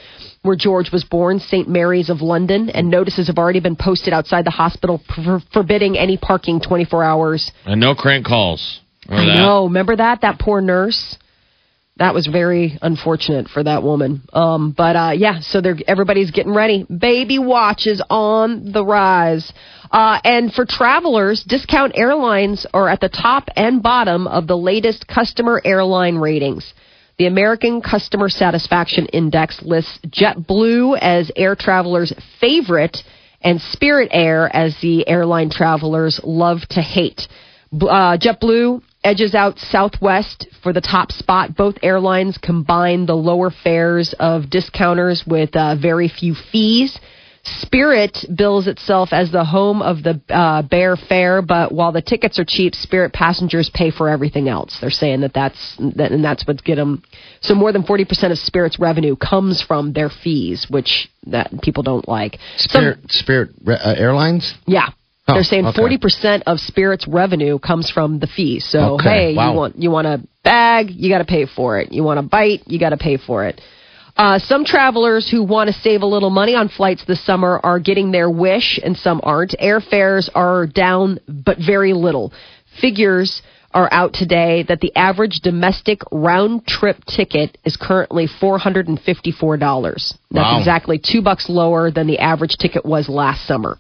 where 0.44 0.56
George 0.56 0.92
was 0.92 1.04
born, 1.04 1.40
St. 1.40 1.68
Mary's 1.68 2.10
of 2.10 2.22
London, 2.22 2.70
and 2.70 2.90
notices 2.90 3.28
have 3.28 3.38
already 3.38 3.62
been 3.62 3.76
posted 3.78 4.14
outside 4.14 4.46
the 4.46 4.52
hospital 4.52 5.02
for- 5.16 5.42
forbidding 5.52 5.98
any 5.98 6.18
parking 6.18 6.60
24 6.62 7.04
hours. 7.04 7.52
And 7.66 7.80
no 7.80 7.96
crank 7.96 8.26
calls. 8.26 8.80
I 9.10 9.14
Remember 9.14 9.32
that? 9.34 9.42
know. 9.42 9.64
Remember 9.66 9.96
that? 9.96 10.22
That 10.22 10.40
poor 10.40 10.62
nurse. 10.62 11.18
That 11.98 12.14
was 12.14 12.26
very 12.26 12.78
unfortunate 12.82 13.48
for 13.50 13.64
that 13.64 13.84
woman. 13.84 14.22
Um, 14.34 14.72
but 14.76 14.96
uh, 14.96 15.12
yeah, 15.16 15.42
so 15.42 15.62
they're 15.62 15.78
everybody's 15.88 16.32
getting 16.32 16.54
ready. 16.54 16.86
Baby 16.86 17.38
watch 17.38 17.86
is 17.86 18.02
on 18.10 18.72
the 18.72 18.84
rise. 18.84 19.52
Uh, 19.92 20.20
and 20.24 20.52
for 20.52 20.66
travelers, 20.66 21.44
discount 21.48 21.94
airlines 21.96 22.66
are 22.74 22.90
at 22.90 23.00
the 23.00 23.10
top 23.10 23.48
and 23.56 23.84
bottom 23.84 24.26
of 24.26 24.48
the 24.48 24.58
latest 24.58 25.08
customer 25.08 25.62
airline 25.64 26.16
ratings. 26.18 26.74
The 27.20 27.28
American 27.28 27.82
Customer 27.82 28.28
Satisfaction 28.28 29.06
Index 29.06 29.62
lists 29.62 30.00
JetBlue 30.08 30.98
as 31.00 31.32
air 31.36 31.56
travelers' 31.56 32.12
favorite 32.42 32.98
and 33.42 33.62
Spirit 33.62 34.10
Air 34.12 34.50
as 34.54 34.76
the 34.82 35.08
airline 35.08 35.52
travelers 35.52 36.20
love 36.24 36.62
to 36.72 36.82
hate. 36.82 37.28
Uh, 37.72 38.18
JetBlue 38.18 38.82
edges 39.04 39.36
out 39.36 39.60
Southwest 39.60 40.48
for 40.64 40.74
the 40.74 40.82
top 40.82 41.12
spot. 41.12 41.56
Both 41.56 41.76
airlines 41.84 42.40
combine 42.40 43.06
the 43.06 43.16
lower 43.16 43.52
fares 43.52 44.16
of 44.20 44.50
discounters 44.50 45.24
with 45.28 45.56
uh, 45.56 45.76
very 45.76 46.08
few 46.08 46.34
fees. 46.52 46.98
Spirit 47.46 48.26
bills 48.34 48.68
itself 48.68 49.10
as 49.12 49.30
the 49.32 49.44
home 49.44 49.82
of 49.82 50.02
the 50.02 50.22
uh, 50.30 50.62
bare 50.62 50.96
fare, 50.96 51.42
but 51.42 51.74
while 51.74 51.92
the 51.92 52.02
tickets 52.02 52.40
are 52.40 52.46
cheap, 52.46 52.74
Spirit 52.74 53.12
passengers 53.12 53.70
pay 53.74 53.92
for 53.92 54.08
everything 54.08 54.48
else. 54.48 54.78
They're 54.80 54.90
saying 54.90 55.22
that 55.22 55.34
that's 55.34 55.76
that, 55.98 56.12
and 56.14 56.24
that's 56.24 56.48
what's 56.48 56.62
get 56.62 56.76
them. 56.76 57.04
So 57.42 57.54
more 57.54 57.74
than 57.74 57.84
forty 57.84 58.06
percent 58.06 58.32
of 58.32 58.40
Spirit's 58.40 58.80
revenue 58.80 59.18
comes 59.18 59.62
from 59.62 59.92
their 59.92 60.10
fees, 60.10 60.68
which 60.70 61.10
that 61.28 61.52
people 61.62 61.84
don't 61.84 62.08
like. 62.08 62.40
Some- 62.58 62.82
Spirit, 62.82 63.00
Spirit 63.10 63.50
uh, 63.68 63.94
Airlines. 63.98 64.54
yeah. 64.66 64.90
Oh, 65.28 65.36
They're 65.36 65.44
saying 65.44 65.66
okay. 65.68 65.78
forty 65.78 65.98
percent 65.98 66.44
of 66.48 66.60
Spirit's 66.60 67.08
revenue 67.08 67.60
comes 67.60 67.90
from 67.90 68.20
the 68.20 68.28
fees. 68.28 68.66
So 68.70 68.96
Okay, 68.96 69.32
hey, 69.32 69.36
wow. 69.36 69.52
you 69.52 69.58
want 69.58 69.76
you 69.78 69.92
want 69.92 70.08
a 70.08 70.22
bag, 70.44 70.92
you 70.92 71.10
got 71.10 71.20
to 71.20 71.26
pay 71.26 71.46
for 71.46 71.80
it. 71.80 71.92
You 71.92 72.04
want 72.04 72.20
a 72.20 72.24
bite, 72.24 72.64
you 72.68 72.80
got 72.80 72.90
to 72.90 72.98
pay 72.98 73.18
for 73.18 73.46
it. 73.46 73.60
Uh, 74.16 74.38
some 74.38 74.64
travelers 74.64 75.30
who 75.30 75.44
want 75.44 75.68
to 75.68 75.74
save 75.82 76.02
a 76.04 76.06
little 76.06 76.30
money 76.30 76.54
on 76.56 76.70
flights 76.70 77.04
this 77.06 77.24
summer 77.26 77.60
are 77.64 77.80
getting 77.80 78.12
their 78.12 78.30
wish, 78.30 78.80
and 78.84 78.96
some 78.96 79.20
aren't. 79.24 79.56
Airfares 79.60 80.30
are 80.36 80.68
down, 80.68 81.20
but 81.28 81.58
very 81.58 81.94
little. 81.94 82.32
Figures 82.80 83.42
are 83.74 83.90
out 83.92 84.14
today 84.14 84.64
that 84.68 84.82
the 84.82 84.96
average 84.96 85.40
domestic 85.42 86.02
round 86.12 86.68
trip 86.68 86.98
ticket 87.06 87.58
is 87.66 87.76
currently 87.76 88.28
four 88.28 88.60
hundred 88.60 88.88
and 88.88 89.02
fifty 89.02 89.32
four 89.32 89.58
dollars. 89.58 90.14
That's 90.30 90.44
Wow. 90.44 90.60
exactly 90.60 91.00
two 91.00 91.24
bucks 91.24 91.50
lower 91.50 91.90
than 91.90 92.06
the 92.06 92.20
average 92.20 92.58
ticket 92.58 92.86
was 92.86 93.10
last 93.10 93.48
summer. 93.48 93.80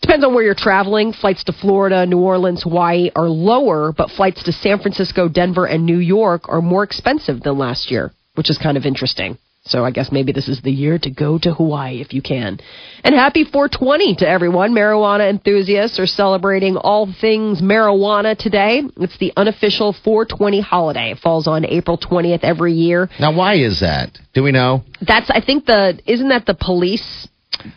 Depends 0.00 0.24
on 0.24 0.34
where 0.34 0.44
you're 0.44 0.54
traveling. 0.54 1.12
Flights 1.12 1.42
to 1.44 1.52
Florida, 1.52 2.06
New 2.06 2.18
Orleans, 2.20 2.62
Hawaii 2.62 3.10
are 3.16 3.28
lower, 3.28 3.90
but 3.90 4.10
flights 4.10 4.44
to 4.44 4.52
San 4.52 4.78
Francisco, 4.78 5.28
Denver, 5.28 5.64
and 5.66 5.84
New 5.84 5.98
York 5.98 6.48
are 6.48 6.62
more 6.62 6.84
expensive 6.84 7.42
than 7.42 7.58
last 7.58 7.90
year, 7.90 8.12
which 8.36 8.50
is 8.50 8.58
kind 8.58 8.76
of 8.76 8.84
interesting. 8.86 9.36
So 9.66 9.82
I 9.82 9.92
guess 9.92 10.12
maybe 10.12 10.30
this 10.32 10.46
is 10.46 10.60
the 10.60 10.70
year 10.70 10.98
to 10.98 11.10
go 11.10 11.38
to 11.38 11.54
Hawaii 11.54 12.02
if 12.02 12.12
you 12.12 12.20
can. 12.20 12.60
And 13.02 13.14
happy 13.14 13.44
420 13.44 14.16
to 14.16 14.28
everyone. 14.28 14.74
Marijuana 14.74 15.30
enthusiasts 15.30 15.98
are 15.98 16.06
celebrating 16.06 16.76
all 16.76 17.10
things 17.18 17.62
marijuana 17.62 18.36
today. 18.36 18.82
It's 18.98 19.16
the 19.16 19.32
unofficial 19.38 19.94
420 20.04 20.60
holiday. 20.60 21.12
It 21.12 21.18
falls 21.18 21.46
on 21.46 21.64
April 21.64 21.96
20th 21.96 22.40
every 22.44 22.74
year. 22.74 23.08
Now, 23.18 23.34
why 23.34 23.54
is 23.54 23.80
that? 23.80 24.18
Do 24.34 24.42
we 24.42 24.52
know? 24.52 24.84
That's 25.00 25.30
I 25.30 25.40
think 25.40 25.64
the 25.64 25.98
isn't 26.04 26.28
that 26.28 26.44
the 26.44 26.54
police 26.54 27.26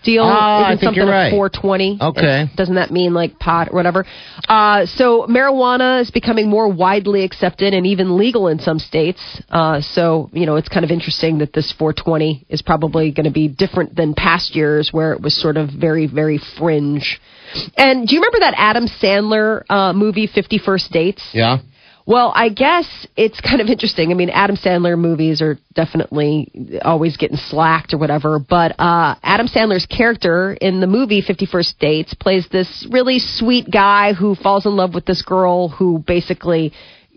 deal? 0.03 0.23
Ah, 0.25 0.71
isn't 0.73 0.83
something 0.83 1.07
right. 1.07 1.31
420? 1.31 1.97
Okay. 2.01 2.41
It- 2.43 2.55
doesn't 2.55 2.75
that 2.75 2.91
mean 2.91 3.13
like 3.13 3.37
pot 3.39 3.69
or 3.71 3.75
whatever? 3.75 4.05
Uh, 4.47 4.85
so 4.85 5.25
marijuana 5.27 6.01
is 6.01 6.11
becoming 6.11 6.49
more 6.49 6.67
widely 6.67 7.23
accepted 7.23 7.73
and 7.73 7.85
even 7.85 8.17
legal 8.17 8.47
in 8.47 8.59
some 8.59 8.79
states. 8.79 9.21
Uh, 9.49 9.81
so 9.81 10.29
you 10.33 10.45
know 10.45 10.55
it's 10.55 10.69
kind 10.69 10.83
of 10.83 10.91
interesting 10.91 11.37
that 11.39 11.53
this 11.53 11.71
420 11.73 12.45
is 12.49 12.61
probably 12.61 13.11
going 13.11 13.25
to 13.25 13.31
be 13.31 13.47
different 13.47 13.95
than 13.95 14.13
past 14.13 14.55
years 14.55 14.89
where 14.91 15.13
it 15.13 15.21
was 15.21 15.35
sort 15.39 15.57
of 15.57 15.69
very 15.69 16.07
very 16.07 16.39
fringe. 16.57 17.19
And 17.77 18.07
do 18.07 18.15
you 18.15 18.21
remember 18.21 18.39
that 18.39 18.53
Adam 18.57 18.87
Sandler 18.87 19.63
uh, 19.69 19.93
movie 19.93 20.27
Fifty 20.27 20.57
First 20.57 20.91
Dates? 20.91 21.23
Yeah. 21.33 21.57
Well, 22.07 22.31
I 22.33 22.47
guess 22.47 22.87
it's 23.17 23.41
kind 23.41 23.59
of 23.59 23.67
interesting. 23.67 24.11
I 24.11 24.13
mean, 24.13 24.29
Adam 24.29 24.55
Sandler 24.55 24.97
movies 24.97 25.41
are 25.41 25.57
definitely 25.73 26.79
always 26.81 27.17
getting 27.17 27.35
slacked 27.35 27.93
or 27.93 27.97
whatever, 27.97 28.39
but 28.39 28.79
uh, 28.79 29.15
Adam 29.21 29.49
Sandler's 29.49 29.85
character 29.85 30.53
in 30.53 30.79
the 30.79 30.87
movie 30.87 31.19
Fifty 31.19 31.45
First 31.45 31.77
Dates 31.79 32.13
plays 32.13 32.47
this 32.49 32.87
really 32.89 33.19
sweet 33.19 33.69
guy 33.69 34.13
who 34.13 34.35
falls 34.35 34.65
in 34.65 34.77
love 34.77 34.93
with 34.93 35.05
this 35.05 35.21
girl 35.21 35.67
who 35.67 35.99
basically 35.99 36.71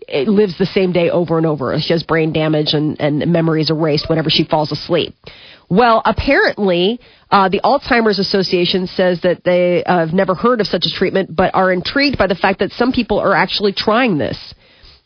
eh, 0.09 0.25
lives 0.27 0.57
the 0.57 0.65
same 0.65 0.91
day 0.91 1.09
over 1.09 1.37
and 1.37 1.47
over. 1.47 1.73
She 1.79 1.93
has 1.93 2.03
brain 2.03 2.33
damage 2.33 2.73
and, 2.73 2.99
and 2.99 3.31
memories 3.31 3.69
erased 3.69 4.09
whenever 4.09 4.29
she 4.29 4.43
falls 4.43 4.73
asleep. 4.73 5.15
Well, 5.69 6.01
apparently, 6.03 6.99
uh, 7.29 7.47
the 7.47 7.61
Alzheimer's 7.63 8.19
Association 8.19 8.87
says 8.87 9.21
that 9.21 9.45
they 9.45 9.85
uh, 9.85 9.99
have 9.99 10.13
never 10.13 10.35
heard 10.35 10.59
of 10.59 10.67
such 10.67 10.85
a 10.85 10.93
treatment, 10.93 11.33
but 11.33 11.55
are 11.55 11.71
intrigued 11.71 12.17
by 12.17 12.27
the 12.27 12.35
fact 12.35 12.59
that 12.59 12.71
some 12.71 12.91
people 12.91 13.19
are 13.19 13.33
actually 13.33 13.71
trying 13.71 14.17
this 14.17 14.53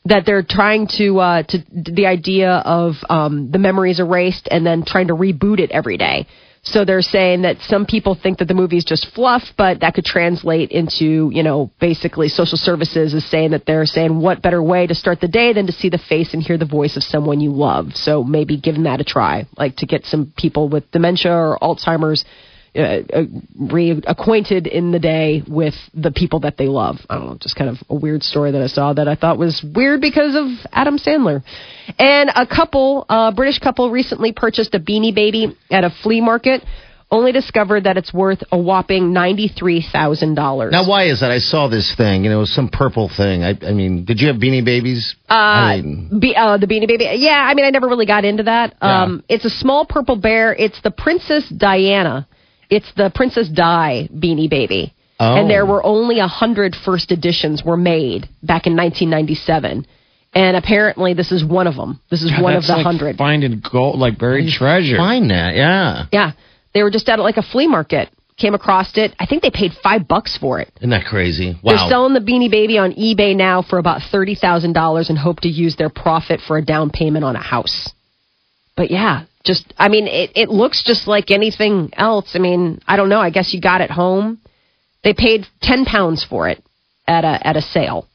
that 0.06 0.26
they're 0.26 0.46
trying 0.48 0.88
to 0.98 1.20
uh, 1.20 1.44
to 1.44 1.58
the 1.72 2.06
idea 2.06 2.52
of 2.52 2.94
um, 3.10 3.52
the 3.52 3.60
memories 3.60 4.00
erased 4.00 4.48
and 4.50 4.66
then 4.66 4.84
trying 4.86 5.08
to 5.08 5.16
reboot 5.16 5.60
it 5.60 5.72
every 5.72 5.98
day. 5.98 6.28
So 6.68 6.84
they're 6.84 7.04
saying 7.04 7.44
that 7.44 7.58
some 7.68 7.86
people 7.86 8.16
think 8.16 8.40
that 8.40 8.48
the 8.48 8.56
movie 8.56 8.78
is 8.78 8.86
just 8.86 9.08
fluff, 9.14 9.44
but 9.56 9.82
that 9.82 9.94
could 9.94 10.06
translate 10.06 10.72
into 10.72 11.30
you 11.32 11.44
know 11.44 11.72
basically 11.80 12.28
social 12.28 12.58
services 12.58 13.14
is 13.14 13.30
saying 13.30 13.52
that 13.52 13.66
they're 13.66 13.86
saying 13.86 14.20
what 14.20 14.42
better 14.42 14.62
way 14.62 14.88
to 14.88 14.96
start 14.96 15.22
the 15.22 15.28
day 15.28 15.54
than 15.54 15.68
to 15.68 15.74
see 15.74 15.90
the 15.90 16.00
face 16.10 16.34
and 16.34 16.42
hear 16.42 16.58
the 16.58 16.66
voice 16.66 16.98
of 16.98 17.04
someone 17.04 17.40
you 17.40 17.52
love. 17.52 17.94
So 17.94 18.24
maybe 18.24 18.58
giving 18.58 18.84
that 18.84 19.02
a 19.02 19.04
try, 19.04 19.48
like 19.58 19.78
to 19.78 19.86
get 19.86 20.06
some 20.06 20.34
people 20.38 20.70
with 20.70 20.90
dementia 20.92 21.32
or 21.32 21.60
Alzheimer's 21.62 22.26
uh, 22.76 22.82
uh, 23.14 23.24
reacquainted 23.60 24.68
in 24.68 24.92
the 24.92 25.00
day 25.00 25.44
with 25.48 25.74
the 25.94 26.12
people 26.12 26.42
that 26.42 26.58
they 26.58 26.68
love. 26.68 26.98
I 27.10 27.16
don't 27.18 27.28
know, 27.28 27.38
just 27.40 27.56
kind 27.56 27.70
of 27.70 27.78
a 27.90 27.96
weird 27.96 28.22
story 28.24 28.52
that 28.52 28.62
I 28.62 28.68
saw 28.68 28.94
that 28.94 29.08
I 29.08 29.16
thought 29.16 29.38
was 29.38 29.64
weird 29.76 30.02
because 30.02 30.36
of 30.36 30.48
Adam 30.72 30.98
Sandler. 30.98 31.44
And 31.98 32.30
a 32.36 32.46
couple, 32.46 33.06
a 33.10 33.32
British 33.36 33.60
couple, 33.60 33.90
recently 33.92 34.34
purchased 34.34 34.74
a 34.76 34.80
Beanie 34.80 35.16
Baby 35.16 35.56
at 35.72 35.84
a 35.84 35.90
flea 36.04 36.22
market. 36.22 36.64
only 37.12 37.32
discovered 37.32 37.84
that 37.86 37.98
it's 37.98 38.14
worth 38.14 38.44
a 38.52 38.58
whopping 38.58 39.14
$93,000. 39.14 40.72
Now, 40.72 40.88
why 40.88 41.06
is 41.06 41.22
that? 41.22 41.32
I 41.32 41.38
saw 41.40 41.68
this 41.70 41.94
thing, 41.96 42.24
you 42.24 42.30
know, 42.30 42.38
it 42.38 42.40
was 42.40 42.54
some 42.54 42.68
purple 42.68 43.10
thing. 43.16 43.44
I, 43.44 43.54
I 43.62 43.74
mean, 43.74 44.06
did 44.06 44.20
you 44.20 44.28
have 44.28 44.38
Beanie 44.38 44.66
Babies? 44.66 45.16
Uh, 45.30 45.34
I 45.34 45.82
mean, 45.82 46.20
Be, 46.20 46.36
uh, 46.36 46.58
the 46.58 46.68
Beanie 46.68 46.88
Baby. 46.88 47.08
Yeah, 47.18 47.38
I 47.38 47.54
mean, 47.54 47.66
I 47.66 47.70
never 47.70 47.88
really 47.88 48.08
got 48.08 48.26
into 48.26 48.44
that. 48.44 48.76
Yeah. 48.82 49.04
Um, 49.04 49.24
it's 49.30 49.46
a 49.46 49.50
small 49.50 49.86
purple 49.86 50.16
bear. 50.18 50.54
It's 50.54 50.82
the 50.82 50.92
Princess 50.92 51.48
Diana. 51.56 52.28
It's 52.70 52.92
the 52.96 53.12
Princess 53.14 53.50
Di 53.50 54.10
Beanie 54.14 54.50
Baby. 54.50 54.94
Oh. 55.20 55.36
And 55.36 55.50
there 55.50 55.66
were 55.66 55.84
only 55.84 56.20
a 56.20 56.28
hundred 56.28 56.76
first 56.76 57.12
editions 57.12 57.64
were 57.64 57.78
made 57.78 58.28
back 58.44 58.68
in 58.68 58.76
1997. 58.76 59.88
And 60.34 60.58
apparently, 60.58 61.14
this 61.14 61.32
is 61.32 61.46
one 61.46 61.66
of 61.68 61.76
them. 61.76 62.02
This 62.12 62.22
is 62.22 62.30
God, 62.30 62.44
one 62.44 62.56
of 62.56 62.64
the 62.64 62.74
like 62.74 62.84
hundred. 62.84 63.18
Finding 63.18 63.64
gold, 63.72 63.98
like 63.98 64.20
buried 64.20 64.52
treasure. 64.52 64.98
find 64.98 65.32
that, 65.32 65.56
yeah. 65.56 66.08
Yeah, 66.12 66.32
they 66.74 66.84
were 66.84 66.92
just 66.92 67.08
at 67.08 67.20
like 67.20 67.38
a 67.38 67.42
flea 67.42 67.68
market. 67.68 68.10
Came 68.38 68.54
across 68.54 68.98
it. 68.98 69.16
I 69.18 69.26
think 69.28 69.44
they 69.44 69.50
paid 69.50 69.72
five 69.82 70.10
bucks 70.10 70.38
for 70.38 70.60
it. 70.60 70.70
Isn't 70.82 70.90
that 70.90 71.06
crazy? 71.06 71.58
Wow. 71.64 71.72
They're 71.72 71.90
selling 71.90 72.14
the 72.14 72.20
Beanie 72.20 72.52
Baby 72.52 72.78
on 72.78 72.92
eBay 72.92 73.34
now 73.34 73.62
for 73.62 73.80
about 73.80 74.02
thirty 74.12 74.36
thousand 74.36 74.74
dollars, 74.74 75.10
and 75.10 75.18
hope 75.18 75.40
to 75.42 75.48
use 75.48 75.78
their 75.78 75.90
profit 75.90 76.42
for 76.46 76.58
a 76.58 76.62
down 76.62 76.90
payment 76.90 77.24
on 77.24 77.38
a 77.38 77.42
house. 77.42 77.94
But 78.76 78.92
yeah, 78.92 79.24
just 79.46 79.74
I 79.78 79.90
mean, 79.90 80.08
it, 80.08 80.32
it 80.36 80.50
looks 80.50 80.84
just 80.84 81.08
like 81.08 81.32
anything 81.32 81.92
else. 81.94 82.32
I 82.34 82.40
mean, 82.40 82.82
I 82.88 82.98
don't 82.98 83.10
know. 83.10 83.20
I 83.20 83.30
guess 83.30 83.54
you 83.54 83.62
got 83.62 83.82
it 83.82 83.92
home. 83.92 84.40
They 85.04 85.14
paid 85.14 85.46
ten 85.62 85.86
pounds 85.86 86.26
for 86.28 86.50
it 86.50 86.64
at 87.08 87.24
a 87.24 87.48
at 87.48 87.56
a 87.56 87.62
sale, 87.62 88.08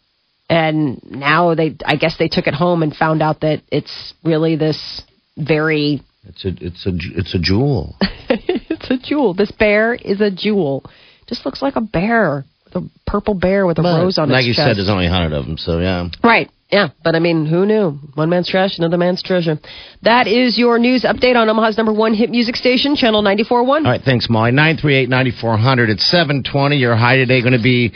and 0.49 1.01
now 1.05 1.55
they 1.55 1.77
I 1.85 1.97
guess 1.97 2.17
they 2.19 2.29
took 2.29 2.47
it 2.47 2.55
home 2.55 2.83
and 2.83 2.95
found 2.95 3.23
out 3.23 3.41
that 3.41 3.63
it's 3.71 4.15
really 4.25 4.57
this 4.57 5.03
very 5.37 6.03
It's 6.25 6.45
a, 6.45 6.49
it's 6.49 6.87
a, 6.87 6.91
it's 7.19 7.35
a 7.35 7.39
jewel. 7.39 7.97
it's 8.29 8.91
a 8.91 8.99
jewel. 8.99 9.35
This 9.35 9.53
bear 9.53 9.95
is 9.95 10.21
a 10.21 10.31
jewel. 10.31 10.85
Just 11.29 11.47
looks 11.47 11.63
like 11.63 11.77
a 11.77 11.81
bear, 11.81 12.45
a 12.75 12.81
purple 13.07 13.35
bear 13.35 13.67
with 13.67 13.79
a 13.79 13.83
But 13.83 14.03
rose 14.03 14.19
on 14.19 14.29
like 14.29 14.41
its 14.41 14.49
you 14.49 14.55
chest. 14.55 14.67
said, 14.71 14.77
there's 14.77 14.89
only 14.91 15.07
a 15.07 15.11
hundred 15.11 15.33
of 15.33 15.47
them, 15.47 15.57
so 15.57 15.79
yeah. 15.79 16.09
Right. 16.25 16.51
Yeah. 16.71 16.91
But 17.03 17.17
I 17.17 17.19
mean, 17.19 17.47
who 17.47 17.67
knew? 17.67 17.99
One 18.15 18.31
man's 18.31 18.49
trash, 18.49 18.79
another 18.79 18.97
man's 18.97 19.23
treasure. 19.23 19.59
That 20.03 20.27
is 20.29 20.57
your 20.57 20.79
news 20.79 21.03
update 21.03 21.35
on 21.37 21.49
Omaha's 21.49 21.77
number 21.77 21.93
one 21.93 22.15
hit 22.15 22.31
music 22.31 22.55
station, 22.57 22.95
Channel 22.95 23.23
94.1. 23.23 23.51
All 23.69 23.81
right, 23.83 24.01
thanks, 24.03 24.31
Molly. 24.31 24.53
938-9400. 24.53 25.89
It's 25.89 26.07
720. 26.07 26.77
Your 26.77 26.95
high 26.97 27.17
today 27.17 27.41
going 27.41 27.57
to 27.57 27.63
be 27.63 27.93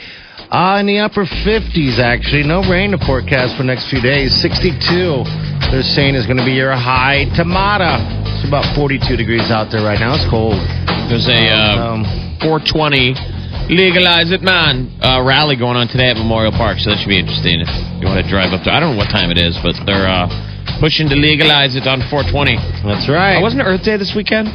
uh, 0.51 0.79
in 0.81 0.87
the 0.87 0.99
upper 0.99 1.25
50s, 1.25 1.99
actually. 1.99 2.43
No 2.43 2.63
rain 2.69 2.91
to 2.91 2.99
forecast 3.07 3.57
for 3.57 3.63
the 3.63 3.69
next 3.69 3.89
few 3.91 4.01
days. 4.01 4.35
62, 4.43 5.23
they're 5.71 5.83
saying 5.83 6.15
is 6.17 6.27
going 6.27 6.39
to 6.39 6.45
be 6.45 6.53
your 6.53 6.73
high. 6.73 7.27
Tamata, 7.39 8.03
it's 8.37 8.47
about 8.49 8.67
42 8.75 9.17
degrees 9.17 9.51
out 9.51 9.71
there 9.71 9.85
right 9.85 9.99
now. 10.01 10.15
It's 10.15 10.29
cold. 10.29 10.59
There's 11.09 11.29
a 11.29 11.49
uh, 11.51 11.95
Um, 11.95 12.05
420 12.43 13.15
legalize 13.69 14.31
it, 14.33 14.43
man 14.43 14.93
uh, 15.01 15.23
rally 15.23 15.57
going 15.57 15.77
on 15.77 15.89
today 15.89 16.11
at 16.11 16.17
Memorial 16.17 16.53
Park, 16.53 16.79
so 16.79 16.91
that 16.91 17.01
should 17.01 17.09
be 17.09 17.19
interesting 17.19 17.61
if 17.61 17.71
you 18.01 18.07
want 18.07 18.21
to 18.23 18.29
drive 18.29 18.53
up 18.53 18.65
there. 18.65 18.75
I 18.75 18.81
don't 18.81 18.93
know 18.93 19.01
what 19.01 19.13
time 19.13 19.31
it 19.31 19.39
is, 19.39 19.57
but 19.63 19.77
they're 19.87 20.09
uh, 20.09 20.29
pushing 20.81 21.09
to 21.09 21.17
legalize 21.17 21.77
it 21.77 21.87
on 21.87 22.05
420. 22.11 22.57
that's 22.85 23.09
right. 23.09 23.41
Uh, 23.41 23.43
wasn't 23.43 23.63
it 23.63 23.69
Earth 23.69 23.85
Day 23.85 23.97
this 23.97 24.13
weekend? 24.17 24.49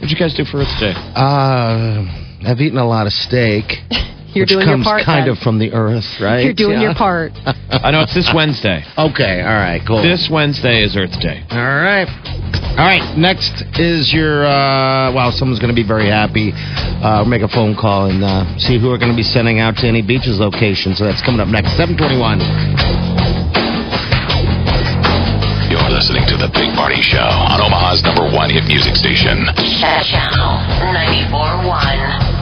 What'd 0.00 0.10
you 0.10 0.18
guys 0.18 0.34
do 0.34 0.44
for 0.44 0.60
Earth 0.64 0.76
Day? 0.80 0.92
Uh, 0.96 2.04
I've 2.44 2.60
eaten 2.60 2.78
a 2.78 2.86
lot 2.86 3.06
of 3.06 3.12
steak. 3.12 3.80
You're 4.34 4.42
which 4.44 4.50
doing 4.50 4.66
comes 4.66 4.84
your 4.84 4.94
part. 4.98 5.04
kind 5.04 5.26
then. 5.26 5.36
of 5.36 5.38
from 5.38 5.58
the 5.58 5.72
earth, 5.72 6.04
right? 6.20 6.42
You're 6.44 6.52
doing 6.52 6.80
Yeah. 6.82 6.90
your 6.90 6.94
part. 6.94 7.32
I 7.70 7.90
know 7.90 8.02
it's 8.02 8.14
this 8.14 8.30
Wednesday. 8.34 8.82
Okay, 8.98 9.40
all 9.40 9.54
right, 9.54 9.80
cool. 9.86 10.02
This 10.02 10.28
Wednesday 10.30 10.82
is 10.82 10.96
Earth 10.96 11.18
Day. 11.20 11.42
All 11.50 11.58
right. 11.58 12.08
All 12.74 12.82
right. 12.84 13.16
Next 13.16 13.62
is 13.78 14.12
your. 14.12 14.44
Uh, 14.44 15.12
wow, 15.14 15.30
someone's 15.30 15.60
going 15.60 15.70
to 15.74 15.80
be 15.80 15.86
very 15.86 16.08
happy. 16.10 16.50
Uh, 16.52 17.22
we'll 17.22 17.30
make 17.30 17.42
a 17.42 17.48
phone 17.48 17.76
call 17.78 18.06
and 18.10 18.24
uh, 18.24 18.42
see 18.58 18.78
who 18.80 18.88
we're 18.90 18.98
going 18.98 19.12
to 19.12 19.16
be 19.16 19.22
sending 19.22 19.60
out 19.60 19.76
to 19.76 19.86
any 19.86 20.02
beaches 20.02 20.40
location. 20.40 20.94
So 20.96 21.04
that's 21.04 21.22
coming 21.22 21.38
up 21.40 21.46
next. 21.48 21.76
721. 21.78 22.42
You're 25.70 25.90
listening 25.90 26.26
to 26.28 26.36
The 26.36 26.50
Big 26.54 26.74
Party 26.74 27.00
Show 27.02 27.18
on 27.22 27.60
Omaha's 27.62 28.02
number 28.02 28.22
one 28.26 28.50
hit 28.50 28.64
music 28.66 28.94
station. 28.96 29.46
Channel 29.78 30.58
94.1. 31.30 32.33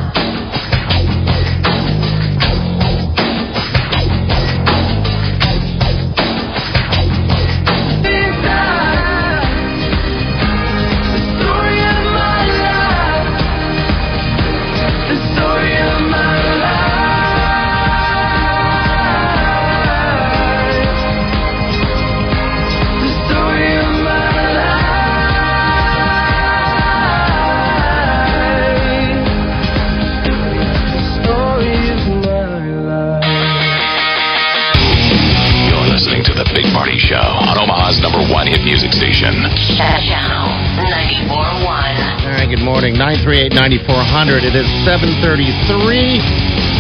888-338-9400. 43.23 44.43
It 44.43 44.59
is 44.59 44.67
733. 44.83 46.19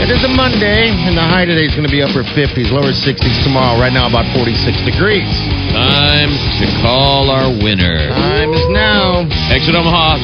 It 0.03 0.11
is 0.11 0.19
a 0.27 0.33
Monday, 0.35 0.91
and 0.91 1.17
the 1.17 1.23
high 1.23 1.47
today 1.47 1.71
is 1.71 1.75
going 1.79 1.87
to 1.87 1.93
be 1.93 2.03
upper 2.03 2.27
50s, 2.35 2.75
lower 2.75 2.91
60s 2.91 3.45
tomorrow. 3.47 3.79
Right 3.79 3.93
now, 3.93 4.11
about 4.11 4.27
46 4.35 4.75
degrees. 4.83 5.31
Time 5.71 6.35
to 6.59 6.67
call 6.83 7.31
our 7.31 7.47
winner. 7.63 8.11
Time 8.11 8.51
is 8.51 8.67
now. 8.75 9.23
Exit 9.55 9.79
Omaha, 9.79 10.19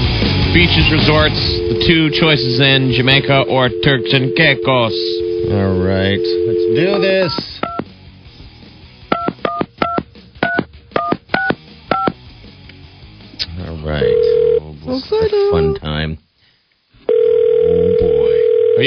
beaches, 0.50 0.90
resorts, 0.90 1.38
the 1.70 1.86
two 1.86 2.10
choices 2.10 2.58
in 2.58 2.90
Jamaica 2.90 3.46
or 3.46 3.70
Turks 3.86 4.10
and 4.10 4.34
Caicos. 4.34 4.98
All 5.54 5.78
right, 5.78 6.18
let's 6.18 6.66
do 6.74 6.98
this. 6.98 7.57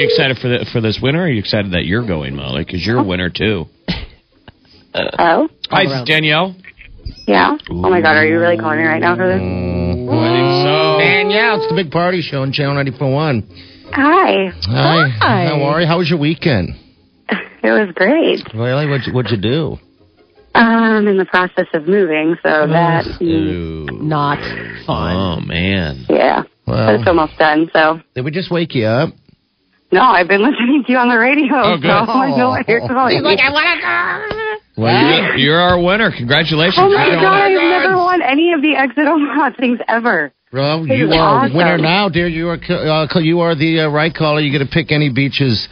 You 0.02 0.08
excited 0.08 0.38
for 0.40 0.48
the, 0.48 0.66
for 0.72 0.82
this 0.82 1.00
winner? 1.02 1.20
Or 1.20 1.24
are 1.26 1.30
you 1.30 1.40
excited 1.40 1.72
that 1.74 1.86
you're 1.86 2.06
going, 2.06 2.36
Molly? 2.36 2.64
Because 2.66 2.86
you're 2.86 3.00
a 3.00 3.04
winner 3.04 3.30
too. 3.30 3.66
Hello? 3.88 3.88
Oh. 4.94 5.48
Hi, 5.70 5.84
it's 5.84 6.10
Danielle. 6.10 6.54
Yeah? 7.26 7.58
Oh 7.70 7.90
my 7.90 8.02
god, 8.02 8.18
are 8.18 8.26
you 8.26 8.38
really 8.38 8.58
calling 8.58 8.80
me 8.80 8.84
right 8.84 9.00
now 9.00 9.16
for 9.16 9.26
this? 9.26 9.38
I 9.38 9.40
think 9.40 10.52
so. 10.68 10.68
Mm. 10.68 11.00
Danielle, 11.00 11.62
it's 11.62 11.70
the 11.70 11.82
big 11.82 11.92
party 11.92 12.22
show 12.22 12.42
on 12.42 12.52
Channel 12.52 12.76
94.1. 12.84 13.92
Hi. 13.94 14.52
Hi. 14.64 15.10
Hi. 15.18 15.46
How 15.46 15.64
are 15.64 15.80
you? 15.80 15.88
How 15.88 15.98
was 16.00 16.10
your 16.10 16.20
weekend? 16.20 16.76
It 17.64 17.70
was 17.70 17.94
great. 17.94 18.42
Really? 18.56 18.88
What'd 18.88 19.06
you, 19.06 19.14
what'd 19.14 19.30
you 19.30 19.38
do? 19.38 19.78
I'm 20.56 21.08
in 21.08 21.18
the 21.18 21.26
process 21.26 21.68
of 21.76 21.88
moving, 21.88 22.36
so 22.42 22.50
oh, 22.50 22.68
that, 22.68 23.06
Ooh. 23.22 23.86
Not 23.86 24.40
oh, 24.40 24.86
fun. 24.88 25.16
Oh 25.16 25.40
man. 25.40 26.06
yeah. 26.10 26.42
But 26.66 26.96
it's 26.96 27.08
almost 27.08 27.38
done, 27.38 27.70
so. 27.72 28.02
did 28.16 28.26
we 28.26 28.32
just 28.32 28.50
wake 28.50 28.74
you 28.74 28.86
up? 28.86 29.14
No, 29.91 30.01
I've 30.01 30.27
been 30.27 30.41
listening 30.41 30.84
to 30.86 30.91
you 30.91 30.97
on 30.97 31.10
the 31.10 31.17
radio, 31.17 31.51
Oh, 31.54 31.75
good. 31.77 31.84
so 31.84 32.12
I 32.13 32.30
know 32.38 32.49
what 32.49 32.67
you're 32.67 32.80
calling 32.88 33.21
me. 33.23 33.36
Well, 34.77 35.06
you're, 35.06 35.36
you're 35.38 35.60
our 35.60 35.82
winner. 35.82 36.12
Congratulations. 36.15 36.77
Oh 36.80 36.89
my 36.89 37.08
You're- 37.08 37.21
god, 37.21 37.41
I've 37.51 37.84
never 37.84 37.97
won 37.97 38.21
any 38.21 38.54
of 38.54 38.62
the 38.62 38.75
Exit 38.75 39.06
Omaha 39.06 39.51
things 39.60 39.80
ever. 39.88 40.32
Well, 40.54 40.86
This 40.86 40.97
you 40.97 41.10
is 41.12 41.15
are 41.17 41.45
a 41.47 41.54
winner 41.54 41.77
now, 41.77 42.10
dear. 42.10 42.27
You 42.27 42.49
are 42.49 42.60
uh, 42.69 43.19
you 43.19 43.39
are 43.41 43.56
the 43.56 43.82
uh, 43.82 43.89
right 43.89 44.13
caller. 44.13 44.39
You 44.41 44.51
get 44.51 44.60
to 44.65 44.71
pick 44.71 44.91
any 44.91 45.10
beaches 45.10 45.67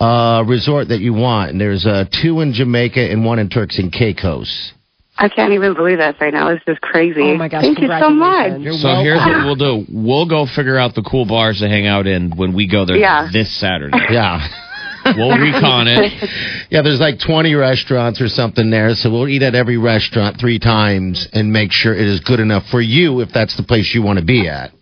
uh, 0.00 0.44
resort 0.46 0.88
that 0.88 1.00
you 1.00 1.12
want. 1.12 1.50
And 1.52 1.60
there's 1.60 1.84
uh, 1.86 2.04
two 2.22 2.40
in 2.40 2.52
Jamaica 2.52 3.00
and 3.00 3.24
one 3.24 3.38
in 3.38 3.48
Turks 3.48 3.78
and 3.78 3.92
Caicos. 3.92 4.72
I 5.16 5.28
can't 5.28 5.52
even 5.52 5.74
believe 5.74 5.98
this 5.98 6.16
right 6.20 6.32
now. 6.32 6.50
This 6.52 6.62
is 6.66 6.76
crazy. 6.82 7.22
Oh 7.22 7.36
my 7.36 7.48
gosh, 7.48 7.62
Thank 7.62 7.78
you 7.80 7.86
so 7.86 8.10
much. 8.10 8.50
congratulations. 8.52 8.82
So 8.82 8.94
here's 8.96 9.18
what 9.18 9.44
we'll 9.44 9.54
do. 9.56 9.84
We'll 9.92 10.28
go 10.28 10.44
figure 10.46 10.76
out 10.76 10.94
the 10.94 11.02
cool 11.02 11.24
bars 11.24 11.60
to 11.60 11.68
hang 11.68 11.86
out 11.86 12.06
in 12.06 12.32
when 12.36 12.52
we 12.54 12.66
go 12.68 12.84
there 12.84 12.96
Yeah. 12.96 13.28
this 13.32 13.50
Saturday. 13.58 13.96
Yeah. 14.10 14.46
We'll 15.06 15.36
recon 15.36 15.86
it. 15.86 16.30
Yeah, 16.70 16.80
there's 16.80 16.98
like 16.98 17.18
20 17.20 17.52
restaurants 17.54 18.22
or 18.22 18.28
something 18.28 18.70
there, 18.70 18.94
so 18.94 19.10
we'll 19.12 19.28
eat 19.28 19.42
at 19.42 19.54
every 19.54 19.76
restaurant 19.76 20.40
three 20.40 20.58
times 20.58 21.28
and 21.34 21.52
make 21.52 21.72
sure 21.72 21.92
it 21.94 22.06
is 22.06 22.20
good 22.20 22.40
enough 22.40 22.64
for 22.70 22.80
you 22.80 23.20
if 23.20 23.28
that's 23.28 23.54
the 23.58 23.62
place 23.64 23.94
you 23.94 24.00
want 24.02 24.18
to 24.18 24.24
be 24.24 24.48
at. 24.48 24.72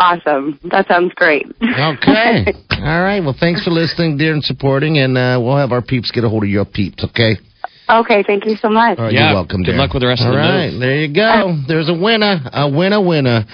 Awesome. 0.00 0.58
That 0.70 0.88
sounds 0.88 1.12
great. 1.14 1.46
Okay. 1.62 2.46
All 2.70 3.02
right. 3.02 3.20
Well, 3.22 3.36
thanks 3.38 3.62
for 3.64 3.70
listening, 3.70 4.16
dear, 4.16 4.32
and 4.32 4.42
supporting, 4.42 4.96
and 4.98 5.16
uh, 5.18 5.38
we'll 5.42 5.58
have 5.58 5.72
our 5.72 5.82
peeps 5.82 6.10
get 6.10 6.24
a 6.24 6.28
hold 6.30 6.42
of 6.44 6.48
your 6.48 6.64
peeps, 6.64 7.04
okay? 7.04 7.36
Okay, 7.88 8.22
thank 8.26 8.44
you 8.46 8.56
so 8.56 8.68
much. 8.68 8.98
All 8.98 9.04
right, 9.06 9.12
Yeah, 9.12 9.26
you're 9.30 9.34
welcome, 9.34 9.62
good 9.62 9.72
dear. 9.72 9.80
luck 9.80 9.92
with 9.92 10.02
the 10.02 10.08
rest 10.08 10.22
of 10.22 10.32
the 10.32 10.36
right, 10.38 10.70
move. 10.72 10.80
there 10.80 10.96
you 10.96 11.12
go. 11.14 11.56
There's 11.66 11.88
a 11.88 11.94
winner, 11.94 12.40
a 12.52 12.68
winner, 12.68 13.00
winner. 13.04 13.44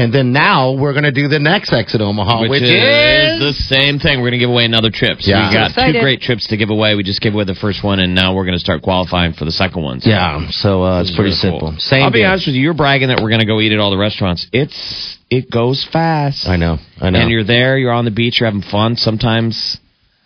And 0.00 0.14
then 0.14 0.32
now 0.32 0.74
we're 0.78 0.92
going 0.92 1.10
to 1.10 1.10
do 1.10 1.26
the 1.26 1.40
next 1.40 1.72
exit 1.72 2.00
Omaha, 2.00 2.42
which, 2.42 2.50
which 2.50 2.62
is 2.62 3.40
the 3.42 3.50
same 3.66 3.98
thing. 3.98 4.18
We're 4.22 4.30
going 4.30 4.38
to 4.38 4.46
give 4.46 4.48
away 4.50 4.64
another 4.64 4.90
trip. 4.94 5.18
So 5.18 5.28
Yeah. 5.32 5.48
we 5.50 5.54
got 5.56 5.74
two 5.74 5.98
great 5.98 6.20
trips 6.20 6.46
to 6.54 6.56
give 6.56 6.70
away. 6.70 6.94
We 6.94 7.02
just 7.02 7.20
gave 7.20 7.34
away 7.34 7.42
the 7.42 7.56
first 7.56 7.82
one, 7.82 7.98
and 7.98 8.14
now 8.14 8.32
we're 8.32 8.44
going 8.44 8.54
to 8.54 8.60
start 8.62 8.82
qualifying 8.82 9.32
for 9.32 9.44
the 9.44 9.50
second 9.50 9.82
one. 9.82 9.98
So 10.00 10.08
yeah. 10.10 10.46
So 10.52 10.84
uh, 10.84 11.00
it's 11.00 11.10
pretty 11.10 11.34
really 11.34 11.42
simple. 11.42 11.60
cool. 11.72 11.74
Same. 11.80 12.04
I'll 12.04 12.12
be 12.12 12.20
deal. 12.20 12.28
honest 12.30 12.46
with 12.46 12.54
you. 12.54 12.62
You're 12.62 12.74
bragging 12.78 13.08
that 13.08 13.18
we're 13.20 13.30
going 13.30 13.40
to 13.40 13.46
go 13.46 13.58
eat 13.58 13.72
at 13.72 13.80
all 13.80 13.90
the 13.90 13.98
restaurants. 13.98 14.46
It's 14.52 15.18
it 15.30 15.50
goes 15.50 15.84
fast. 15.92 16.46
I 16.46 16.54
know. 16.54 16.78
I 17.00 17.10
know. 17.10 17.18
And 17.18 17.28
you're 17.28 17.42
there. 17.42 17.76
You're 17.76 17.90
on 17.90 18.04
the 18.04 18.12
beach. 18.12 18.38
You're 18.38 18.48
having 18.48 18.62
fun. 18.62 18.94
Sometimes 18.94 19.78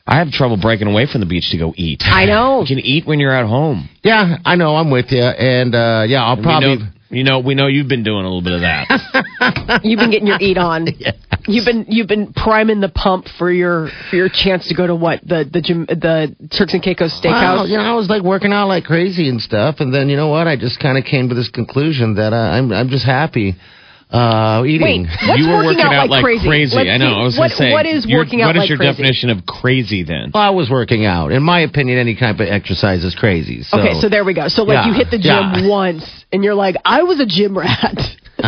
I 0.06 0.16
have 0.18 0.30
trouble 0.30 0.56
breaking 0.56 0.88
away 0.88 1.06
from 1.06 1.20
the 1.20 1.26
beach 1.26 1.50
to 1.50 1.58
go 1.58 1.72
eat. 1.76 2.02
I 2.04 2.24
know. 2.26 2.60
You 2.62 2.66
can 2.76 2.78
eat 2.84 3.06
when 3.06 3.20
you're 3.20 3.34
at 3.34 3.46
home. 3.46 3.88
yeah, 4.02 4.38
I 4.44 4.56
know. 4.56 4.74
I'm 4.76 4.90
with 4.90 5.06
you. 5.12 5.22
And 5.22 5.74
uh, 5.74 6.04
yeah, 6.08 6.24
I'll 6.24 6.34
And 6.34 6.42
probably. 6.42 6.68
we 6.68 6.76
know, 6.76 6.88
you 7.10 7.24
know, 7.24 7.38
we 7.40 7.54
know 7.54 7.66
you've 7.68 7.88
been 7.88 8.02
doing 8.02 8.24
a 8.24 8.28
little 8.28 8.42
bit 8.42 8.52
of 8.54 8.60
that. 8.62 9.80
You've 9.84 9.98
been 9.98 10.10
getting 10.10 10.26
your 10.26 10.38
eat 10.40 10.56
on. 10.56 10.88
You've 11.46 11.64
been 11.66 11.84
you've 11.88 12.06
been 12.06 12.32
priming 12.32 12.80
the 12.80 12.88
pump 12.88 13.26
for 13.36 13.50
your 13.52 13.88
for 14.08 14.16
your 14.16 14.28
chance 14.28 14.68
to 14.68 14.74
go 14.74 14.86
to 14.86 14.94
what 14.94 15.20
the 15.26 15.44
the 15.50 15.60
gym, 15.60 15.84
the 15.86 16.34
Turks 16.56 16.72
and 16.72 16.80
Caicos 16.82 17.12
Steakhouse. 17.20 17.56
Well, 17.56 17.68
you 17.68 17.76
know, 17.76 17.82
I 17.82 17.94
was 17.94 18.08
like 18.08 18.22
working 18.22 18.52
out 18.52 18.68
like 18.68 18.84
crazy 18.84 19.28
and 19.28 19.42
stuff, 19.42 19.80
and 19.80 19.92
then 19.92 20.08
you 20.08 20.16
know 20.16 20.28
what? 20.28 20.46
I 20.46 20.54
just 20.56 20.78
kind 20.80 20.96
of 20.96 21.04
came 21.04 21.28
to 21.30 21.34
this 21.34 21.50
conclusion 21.50 22.14
that 22.14 22.32
uh, 22.32 22.36
I'm 22.36 22.70
I'm 22.72 22.88
just 22.88 23.04
happy 23.04 23.56
uh, 24.12 24.62
eating. 24.66 25.04
Wait, 25.04 25.08
what's 25.26 25.40
you 25.40 25.48
were 25.48 25.64
working, 25.64 25.80
out, 25.80 26.10
like, 26.10 26.22
crazy? 26.22 26.46
Let's 26.48 26.74
I 26.76 26.96
know. 26.98 27.08
see. 27.08 27.20
I 27.20 27.22
was 27.24 27.38
what, 27.38 27.50
say. 27.52 27.72
what 27.72 27.86
is 27.86 28.04
your- 28.06 28.20
working 28.20 28.42
out 28.42 28.48
What 28.48 28.56
is 28.56 28.60
like 28.60 28.68
your 28.68 28.78
crazy? 28.78 28.92
definition 28.92 29.30
of 29.30 29.46
crazy 29.46 30.02
then? 30.04 30.30
Well, 30.34 30.42
I 30.42 30.50
was 30.50 30.68
working 30.70 31.06
out. 31.06 31.32
In 31.32 31.42
my 31.42 31.60
opinion, 31.60 31.98
any 31.98 32.14
kind 32.14 32.38
of 32.38 32.46
exercise 32.46 33.04
is 33.04 33.14
crazy. 33.14 33.62
So. 33.62 33.80
Okay, 33.80 33.98
so 34.00 34.08
there 34.08 34.24
we 34.24 34.34
go. 34.34 34.48
So 34.48 34.62
like 34.64 34.74
Yeah, 34.84 34.86
you 34.88 34.92
hit 34.94 35.10
the 35.10 35.18
gym 35.18 35.64
yeah. 35.64 35.68
once 35.68 36.04
and 36.32 36.44
you're 36.44 36.54
like, 36.54 36.76
I 36.84 37.02
was 37.04 37.20
a 37.20 37.26
gym 37.26 37.56
rat. 37.56 37.96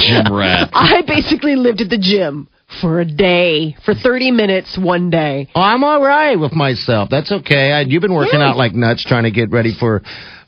Gym 0.00 0.32
rat. 0.32 0.70
I 0.72 1.02
basically 1.06 1.56
lived 1.56 1.80
at 1.80 1.88
the 1.90 1.98
gym 1.98 2.48
for 2.80 3.00
a 3.00 3.04
day, 3.04 3.74
for 3.84 3.94
30 3.94 4.30
minutes 4.30 4.78
one 4.80 5.10
day. 5.10 5.48
Oh, 5.54 5.60
I'm 5.60 5.82
all 5.82 6.02
right 6.02 6.38
with 6.38 6.52
myself. 6.52 7.08
That's 7.10 7.32
okay. 7.32 7.72
I, 7.72 7.80
you've 7.80 8.02
been 8.02 8.14
working 8.14 8.40
Yeah. 8.40 8.50
out 8.50 8.56
like 8.56 8.74
nuts 8.74 9.04
trying 9.04 9.24
to 9.24 9.30
get 9.30 9.50
ready 9.50 9.74
for 9.78 10.02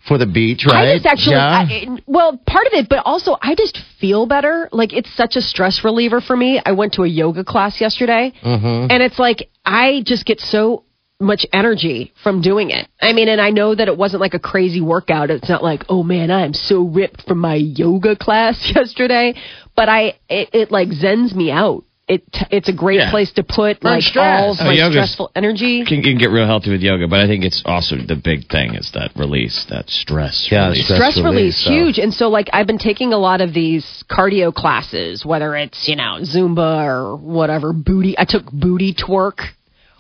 for 0.07 0.17
the 0.19 0.27
beach, 0.27 0.65
right? 0.67 0.89
I 0.89 0.95
just 0.95 1.07
actually, 1.07 1.37
Yeah. 1.37 1.67
I, 1.69 2.03
well, 2.07 2.37
part 2.47 2.67
of 2.67 2.73
it, 2.73 2.89
but 2.89 3.03
also 3.05 3.37
I 3.41 3.55
just 3.55 3.79
feel 4.01 4.27
better. 4.27 4.69
Like 4.73 4.93
it's 4.93 5.15
such 5.15 5.37
a 5.37 5.41
stress 5.43 5.83
reliever 5.85 6.21
for 6.21 6.37
me. 6.37 6.61
I 6.65 6.73
went 6.73 6.95
to 6.95 7.03
a 7.03 7.09
yoga 7.09 7.45
class 7.45 7.81
yesterday, 7.81 8.33
Mm-hmm. 8.43 8.91
and 8.91 9.03
it's 9.03 9.19
like 9.19 9.51
I 9.65 10.03
just 10.05 10.25
get 10.25 10.41
so 10.41 10.85
much 11.23 11.45
energy 11.53 12.15
from 12.23 12.41
doing 12.41 12.71
it. 12.71 12.89
I 12.99 13.13
mean, 13.13 13.29
and 13.29 13.43
I 13.43 13.51
know 13.51 13.75
that 13.75 13.89
it 13.89 13.97
wasn't 13.99 14.23
like 14.23 14.33
a 14.33 14.39
crazy 14.39 14.81
workout. 14.81 15.29
It's 15.31 15.51
not 15.51 15.63
like, 15.63 15.85
oh 15.91 16.03
man, 16.03 16.31
I'm 16.31 16.55
so 16.55 16.81
ripped 16.83 17.23
from 17.29 17.39
my 17.39 17.57
yoga 17.57 18.17
class 18.17 18.73
yesterday, 18.75 19.35
but 19.77 19.91
I 19.91 20.15
it, 20.31 20.49
it 20.55 20.71
like 20.71 20.89
zens 20.89 21.35
me 21.35 21.51
out. 21.51 21.85
It 22.15 22.25
it's 22.51 22.69
a 22.69 22.73
great 22.73 22.99
Yeah. 22.99 23.11
place 23.13 23.31
to 23.39 23.45
put 23.45 23.79
Burn 23.81 23.93
like 23.93 24.03
stress. 24.03 24.43
all 24.43 24.51
of 24.53 24.59
Oh, 24.61 24.65
my 24.65 24.91
stressful 24.91 25.31
energy. 25.37 25.85
Can, 25.85 25.99
you 25.99 26.03
can 26.03 26.19
get 26.19 26.31
real 26.31 26.45
healthy 26.47 26.71
with 26.73 26.81
yoga, 26.83 27.07
but 27.07 27.21
I 27.21 27.27
think 27.29 27.45
it's 27.45 27.63
also 27.65 27.95
the 27.97 28.17
big 28.17 28.49
thing 28.49 28.75
is 28.75 28.91
that 28.95 29.13
release, 29.15 29.65
that 29.71 29.89
stress. 29.89 30.49
Yeah, 30.51 30.71
release. 30.71 30.85
stress 30.87 30.99
stress 30.99 31.17
release, 31.19 31.31
release 31.31 31.65
so. 31.65 31.71
huge 31.71 31.99
and 31.99 32.13
so 32.13 32.29
like 32.29 32.49
i've 32.53 32.67
been 32.67 32.79
taking 32.91 33.13
a 33.13 33.19
lot 33.19 33.41
of 33.41 33.55
these 33.55 33.85
cardio 34.11 34.53
classes 34.53 35.25
whether 35.25 35.55
it's 35.55 35.87
you 35.89 35.95
know 35.95 36.19
zumba 36.23 36.85
or 36.85 37.17
whatever 37.17 37.73
booty 37.73 38.17
i 38.19 38.25
took 38.29 38.45
booty 38.51 38.93
twerk 38.95 39.39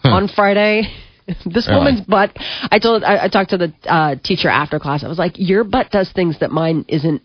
on 0.03 0.27
friday 0.29 0.83
this 1.47 1.67
Really? 1.69 1.79
woman's 1.79 2.01
butt 2.03 2.31
i 2.71 2.79
told 2.81 3.05
I, 3.05 3.25
I 3.25 3.29
talked 3.29 3.51
to 3.51 3.59
the 3.59 3.73
uh, 3.87 4.17
teacher 4.25 4.49
after 4.49 4.79
class 4.81 5.05
i 5.05 5.09
was 5.09 5.19
like 5.19 5.35
your 5.37 5.63
butt 5.65 5.91
does 5.91 6.11
things 6.13 6.39
that 6.41 6.51
mine 6.51 6.85
isn't 6.89 7.23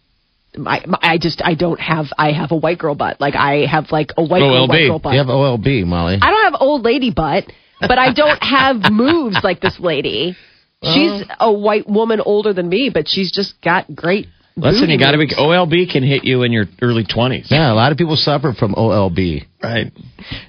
I, 0.66 0.86
I 1.02 1.18
just 1.18 1.42
I 1.44 1.54
don't 1.56 1.80
have 1.80 2.08
I 2.18 2.32
have 2.32 2.52
a 2.52 2.56
white 2.56 2.78
girl 2.78 2.96
butt 2.96 3.20
like 3.20 3.36
I 3.36 3.66
have 3.66 3.92
like 3.92 4.12
a 4.18 4.24
white 4.24 4.40
girl, 4.40 4.68
OLB. 4.68 4.70
white 4.70 4.88
girl 4.88 5.00
butt. 5.00 5.14
You 5.14 5.20
have 5.20 5.28
OLB, 5.28 5.86
Molly. 5.86 6.18
I 6.22 6.30
don't 6.32 6.52
have 6.52 6.62
old 6.62 6.84
lady 6.84 7.12
butt, 7.12 7.46
but 7.80 7.98
I 7.98 8.14
don't 8.14 8.42
have 8.42 8.78
moves 8.92 9.38
like 9.44 9.62
this 9.62 9.80
lady. 9.80 10.36
She's 10.84 11.24
a 11.40 11.52
white 11.52 11.90
woman 11.90 12.22
older 12.22 12.54
than 12.54 12.70
me, 12.70 12.92
but 12.94 13.08
she's 13.08 13.32
just 13.32 13.60
got 13.62 13.94
great. 13.96 14.28
Listen, 14.58 14.90
you 14.90 15.00
got 15.00 15.12
to 15.12 15.18
be. 15.18 15.26
moves. 15.26 15.36
OLB 15.36 15.92
can 15.92 16.04
hit 16.04 16.24
you 16.24 16.44
in 16.44 16.52
your 16.52 16.66
early 16.82 17.04
20s. 17.04 17.50
yeah, 17.50 17.72
a 17.72 17.76
lot 17.76 17.92
of 17.92 17.98
people 17.98 18.16
suffer 18.16 18.54
from 18.54 18.74
OLB. 18.76 19.46
Right. 19.62 19.92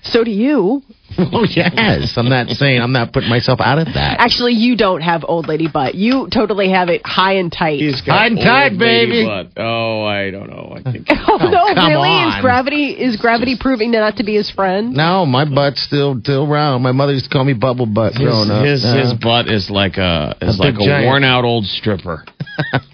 So 0.02 0.22
do 0.24 0.30
you. 0.30 0.82
Oh 1.18 1.44
yes, 1.48 2.12
I'm 2.16 2.28
not 2.28 2.48
saying 2.50 2.80
I'm 2.80 2.92
not 2.92 3.12
putting 3.12 3.30
myself 3.30 3.60
out 3.60 3.78
of 3.78 3.86
that. 3.94 4.20
Actually, 4.20 4.52
you 4.52 4.76
don't 4.76 5.00
have 5.00 5.24
old 5.26 5.48
lady 5.48 5.66
butt. 5.66 5.94
You 5.94 6.28
totally 6.30 6.70
have 6.70 6.88
it 6.90 7.00
high 7.06 7.34
and 7.34 7.50
tight. 7.50 7.80
High 8.04 8.26
and 8.26 8.36
tight, 8.36 8.78
baby. 8.78 9.24
butt. 9.24 9.52
Oh, 9.56 10.04
I 10.04 10.30
don't 10.30 10.50
know. 10.50 10.74
I 10.76 10.82
think. 10.92 11.06
oh 11.10 11.38
no, 11.38 11.74
come 11.74 11.88
really? 11.90 12.08
on. 12.08 12.36
Is 12.36 12.42
gravity 12.42 12.90
is 12.90 13.16
gravity 13.16 13.56
proving 13.58 13.92
not 13.92 14.16
to 14.16 14.24
be 14.24 14.34
his 14.34 14.50
friend? 14.50 14.92
No, 14.94 15.24
my 15.24 15.44
butt's 15.46 15.82
still 15.82 16.18
still 16.20 16.46
round. 16.46 16.82
My 16.82 16.92
mother 16.92 17.12
used 17.12 17.26
to 17.26 17.30
call 17.30 17.44
me 17.44 17.54
bubble 17.54 17.86
butt 17.86 18.12
His, 18.14 18.22
growing 18.22 18.50
up. 18.50 18.64
his, 18.64 18.84
Yeah. 18.84 19.00
his 19.02 19.14
butt 19.14 19.48
is 19.48 19.70
like 19.70 19.96
a 19.96 20.36
is 20.42 20.58
A 20.58 20.62
like 20.62 20.74
big 20.74 20.82
a 20.82 20.86
giant. 20.86 21.06
worn 21.06 21.24
out 21.24 21.44
old 21.44 21.64
stripper. 21.64 22.24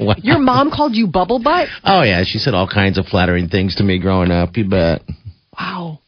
Wow. 0.01 0.17
Your 0.19 0.39
mom 0.41 0.73
called 0.73 0.97
you 0.97 1.07
bubble 1.07 1.39
butt? 1.39 1.69
Oh 1.85 2.03
yeah, 2.03 2.25
she 2.25 2.39
said 2.39 2.53
all 2.53 2.67
kinds 2.67 2.99
of 2.99 3.07
flattering 3.07 3.49
things 3.49 3.77
to 3.77 3.85
me 3.85 3.99
growing 4.01 4.33
up. 4.33 4.57
You 4.57 4.69
bet. 4.69 5.03
Wow. 5.59 6.01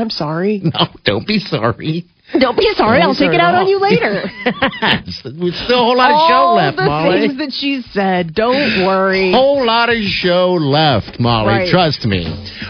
I'm 0.00 0.10
sorry. 0.10 0.62
No, 0.72 0.86
don't 1.04 1.26
be 1.26 1.38
sorry. 1.38 2.04
Don't 2.38 2.56
be 2.56 2.70
sorry. 2.76 3.00
I'll 3.02 3.14
take 3.14 3.32
it 3.32 3.40
out 3.40 3.56
on 3.56 3.66
you 3.66 3.80
later. 3.80 4.22
There's 4.44 5.58
still 5.64 5.82
a 5.82 5.84
whole 5.84 5.96
lot 5.96 6.12
of 6.12 6.28
show 6.30 6.34
All 6.34 6.54
left, 6.54 6.76
the 6.76 6.84
Molly. 6.84 7.26
things 7.26 7.38
that 7.38 7.52
she 7.52 7.82
said. 7.90 8.34
Don't 8.34 8.86
worry. 8.86 9.32
Whole 9.34 9.66
lot 9.66 9.88
of 9.90 9.96
show 9.98 10.52
left, 10.54 11.18
Molly. 11.18 11.48
Right. 11.48 11.70
Trust 11.70 12.04
me. 12.06 12.22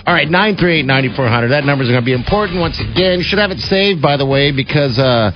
All 0.07 0.15
right, 0.15 0.29
nine 0.31 0.57
three 0.57 0.81
eight 0.81 0.87
ninety 0.87 1.15
four 1.15 1.29
hundred. 1.29 1.49
That 1.49 1.65
number 1.65 1.85
is 1.85 1.91
going 1.91 2.01
to 2.01 2.05
be 2.05 2.15
important 2.15 2.59
once 2.59 2.81
again. 2.81 3.19
You 3.19 3.25
should 3.25 3.39
have 3.39 3.51
it 3.51 3.59
saved, 3.61 4.01
by 4.01 4.17
the 4.17 4.25
way, 4.25 4.51
because 4.51 4.99
uh, 4.99 5.31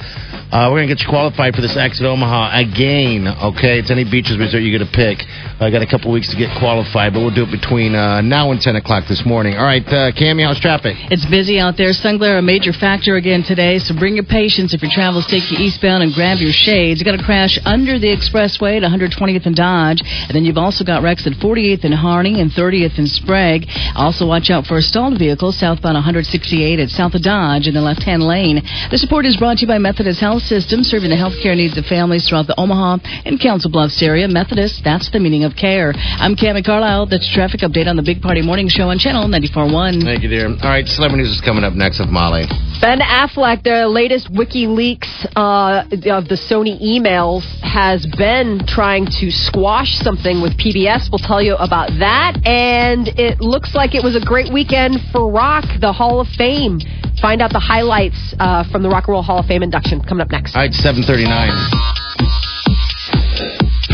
uh, 0.53 0.69
we're 0.71 0.85
going 0.85 0.89
to 0.89 0.95
get 0.95 1.03
you 1.03 1.09
qualified 1.09 1.55
for 1.55 1.63
this 1.63 1.77
Exit 1.77 2.05
Omaha 2.05 2.59
again. 2.59 3.27
Okay, 3.27 3.79
it's 3.79 3.91
any 3.91 4.05
beaches 4.05 4.39
resort 4.39 4.63
you 4.63 4.71
get 4.77 4.85
to 4.85 4.93
pick. 4.93 5.23
I 5.61 5.71
got 5.71 5.83
a 5.83 5.87
couple 5.87 6.13
weeks 6.13 6.29
to 6.31 6.37
get 6.37 6.51
qualified, 6.59 7.15
but 7.15 7.21
we'll 7.21 7.35
do 7.35 7.45
it 7.45 7.51
between 7.51 7.95
uh, 7.95 8.21
now 8.21 8.51
and 8.51 8.61
ten 8.61 8.77
o'clock 8.77 9.05
this 9.09 9.25
morning. 9.25 9.57
All 9.57 9.65
right, 9.65 9.87
uh, 9.87 10.13
how's 10.13 10.61
traffic? 10.61 10.97
It's 11.11 11.25
busy 11.27 11.59
out 11.59 11.77
there. 11.77 11.93
Sun 11.93 12.19
glare 12.19 12.39
a 12.39 12.43
major 12.43 12.73
factor 12.73 13.17
again 13.17 13.43
today, 13.43 13.79
so 13.79 13.95
bring 13.95 14.15
your 14.15 14.25
patience 14.25 14.75
if 14.75 14.83
your 14.83 14.91
travels 14.93 15.27
take 15.27 15.51
you 15.51 15.59
eastbound 15.59 16.03
and 16.03 16.13
grab 16.13 16.39
your 16.39 16.53
shades. 16.53 17.01
You 17.01 17.05
got 17.05 17.19
a 17.19 17.23
crash 17.23 17.59
under 17.65 17.99
the 17.99 18.11
expressway 18.11 18.77
at 18.77 18.83
120th 18.83 19.47
and 19.47 19.57
Dodge, 19.57 20.03
and 20.03 20.35
then 20.35 20.45
you've 20.45 20.59
also 20.59 20.85
got 20.85 21.03
wrecks 21.03 21.27
at 21.27 21.35
48th 21.35 21.85
and 21.85 21.95
Harney 21.95 22.41
and 22.41 22.51
30th 22.51 22.99
and 22.99 23.09
Sprague. 23.09 23.67
Also, 23.95 24.27
watch 24.27 24.51
out 24.51 24.67
for 24.67 24.77
a 24.77 24.83
stalled 24.83 25.19
vehicle 25.19 25.53
southbound 25.53 25.95
168 25.95 26.81
at 26.81 26.91
South 26.91 27.15
of 27.15 27.23
Dodge 27.23 27.67
in 27.67 27.75
the 27.75 27.81
left-hand 27.81 28.23
lane. 28.23 28.63
The 28.91 28.99
support 28.99 29.27
is 29.27 29.37
brought 29.37 29.59
to 29.59 29.63
you 29.63 29.69
by 29.69 29.79
Methodist 29.79 30.21
Health 30.21 30.34
System, 30.41 30.83
serving 30.83 31.11
the 31.11 31.17
healthcare 31.17 31.57
needs 31.57 31.77
of 31.79 31.85
families 31.87 32.29
throughout 32.29 32.47
the 32.47 32.59
Omaha 32.59 32.99
and 33.25 33.41
Council 33.41 33.71
Bluffs 33.71 34.03
area. 34.03 34.29
Methodist, 34.29 34.83
that's 34.85 35.11
the 35.11 35.21
meaning 35.21 35.45
of 35.45 35.57
care. 35.57 35.93
I'm 35.95 36.37
Cammy 36.37 36.65
Carlisle. 36.65 37.07
That's 37.07 37.29
your 37.29 37.35
traffic 37.35 37.61
update 37.61 37.87
on 37.87 37.97
the 37.97 38.03
Big 38.03 38.23
Party 38.23 38.43
Morning 38.43 38.69
Show 38.69 38.89
on 38.89 38.99
Channel 38.99 39.29
94.1. 39.29 40.05
Thank 40.05 40.23
you, 40.23 40.29
dear. 40.29 40.49
All 40.49 40.71
right, 40.71 40.87
celebrity 40.87 41.25
news 41.25 41.37
is 41.37 41.41
coming 41.41 41.65
up 41.65 41.75
next 41.75 42.01
with 42.01 42.09
Molly. 42.09 42.47
Ben 42.81 43.01
Affleck, 43.01 43.63
the 43.63 43.89
latest 43.89 44.33
WikiLeaks 44.33 45.27
uh, 45.37 45.85
of 46.13 46.29
the 46.29 46.37
Sony 46.37 46.77
emails, 46.83 47.45
has 47.63 48.07
been 48.19 48.61
trying 48.67 49.07
to 49.07 49.31
squash 49.31 49.95
something 50.03 50.43
with 50.43 50.59
PBS. 50.59 51.09
We'll 51.11 51.25
tell 51.25 51.43
you 51.43 51.55
about 51.57 51.91
that. 51.99 52.37
And 52.45 53.09
it 53.19 53.41
looks 53.41 53.75
like 53.75 53.95
it 53.95 54.03
was 54.03 54.17
a 54.17 54.25
great 54.25 54.53
weekend 54.53 54.97
for 55.13 55.31
rock, 55.31 55.65
the 55.81 55.93
Hall 55.93 56.21
of 56.21 56.29
Fame. 56.37 56.81
Find 57.21 57.41
out 57.41 57.53
the 57.53 57.61
highlights 57.61 58.35
uh, 58.39 58.65
from 58.71 58.83
the 58.83 58.89
Rock 58.89 59.05
and 59.07 59.13
Roll 59.13 59.23
Hall 59.23 59.39
of 59.39 59.47
Fame 59.47 59.63
induction 59.63 60.03
coming 60.03 60.21
up 60.21 60.24
next. 60.31 60.55
All 60.55 60.63
right, 60.63 60.73
seven 60.73 61.03
thirty 61.03 61.25
nine. 61.25 61.53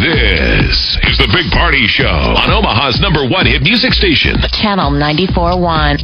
This 0.00 0.96
is 1.04 1.18
the 1.18 1.28
Big 1.32 1.50
Party 1.52 1.86
Show 1.86 2.06
on 2.06 2.50
Omaha's 2.50 3.00
number 3.00 3.26
one 3.28 3.44
hit 3.44 3.62
music 3.62 3.92
station. 3.92 4.36
Channel 4.52 4.90
94.1. 4.92 6.00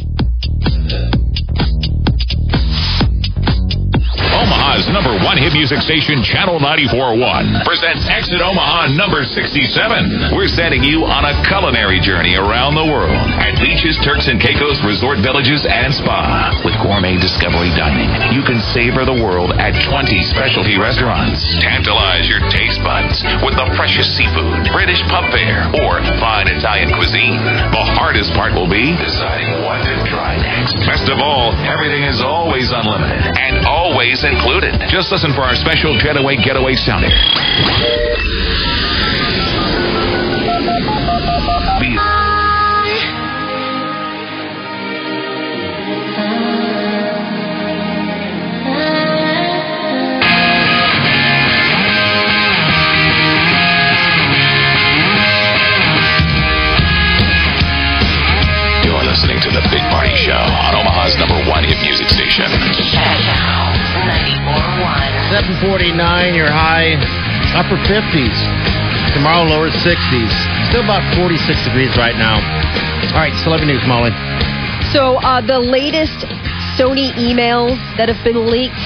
Omaha's 4.67 4.91
number 4.91 5.15
one 5.23 5.39
hit 5.39 5.55
music 5.55 5.79
station, 5.79 6.19
Channel 6.19 6.59
94.1, 6.59 7.63
presents 7.63 8.03
Exit 8.11 8.43
Omaha 8.43 8.91
number 8.99 9.23
67. 9.23 10.35
We're 10.35 10.51
sending 10.51 10.83
you 10.83 11.07
on 11.07 11.23
a 11.23 11.31
culinary 11.47 12.03
journey 12.03 12.35
around 12.35 12.75
the 12.75 12.83
world 12.83 13.15
at 13.15 13.55
beaches, 13.63 13.95
Turks 14.03 14.27
and 14.27 14.43
Caicos 14.43 14.83
resort 14.83 15.23
villages 15.23 15.63
and 15.63 15.95
spa. 15.95 16.51
With 16.67 16.75
gourmet 16.83 17.15
discovery 17.15 17.71
dining, 17.79 18.11
you 18.35 18.43
can 18.43 18.59
savor 18.75 19.07
the 19.07 19.15
world 19.15 19.55
at 19.55 19.71
20 19.87 20.35
specialty 20.35 20.75
restaurants. 20.75 21.39
Tantalize 21.63 22.27
your 22.27 22.43
taste 22.51 22.83
buds 22.83 23.23
with 23.47 23.55
the 23.55 23.71
freshest 23.79 24.19
seafood, 24.19 24.67
British 24.75 24.99
pub 25.07 25.31
fare, 25.31 25.63
or 25.79 26.03
fine 26.19 26.51
Italian 26.51 26.91
cuisine. 26.91 27.39
The 27.71 27.85
hardest 27.95 28.35
part 28.35 28.51
will 28.51 28.67
be 28.67 28.99
deciding 28.99 29.63
what 29.63 29.79
to 29.87 29.95
try 30.11 30.35
next. 30.35 30.75
Best 30.83 31.07
of 31.07 31.23
all, 31.23 31.55
everything 31.63 32.03
is 32.03 32.19
always 32.19 32.67
unlimited 32.75 33.31
and 33.31 33.63
always 33.63 34.27
included 34.27 34.56
included. 34.57 34.89
Just 34.89 35.11
listen 35.11 35.33
for 35.33 35.41
our 35.41 35.55
special 35.55 35.95
Jetaway 35.97 36.43
Getaway 36.43 36.75
sounding. 36.75 37.11
You're 58.83 59.03
listening 59.03 59.39
to 59.41 59.49
The 59.51 59.61
Big 59.69 59.81
Party 59.91 60.15
Show 60.15 60.33
on 60.33 60.75
Omaha's 60.75 61.15
number 61.17 61.35
one 61.49 61.63
hit 61.63 61.77
music 61.81 62.09
station. 62.09 63.76
749, 65.27 66.35
your 66.35 66.49
high 66.49 66.95
upper 67.57 67.75
50s. 67.89 68.37
Tomorrow, 69.13 69.49
lower 69.49 69.69
60s. 69.69 70.33
Still 70.69 70.83
about 70.83 71.03
46 71.15 71.63
degrees 71.65 71.95
right 71.97 72.15
now. 72.15 72.39
All 73.11 73.21
right, 73.21 73.33
celebrity 73.43 73.73
news, 73.73 73.83
Molly. 73.87 74.11
So 74.93 75.19
uh, 75.19 75.41
the 75.45 75.59
latest 75.59 76.15
Sony 76.79 77.11
emails 77.19 77.75
that 77.97 78.09
have 78.09 78.23
been 78.23 78.49
leaked, 78.49 78.77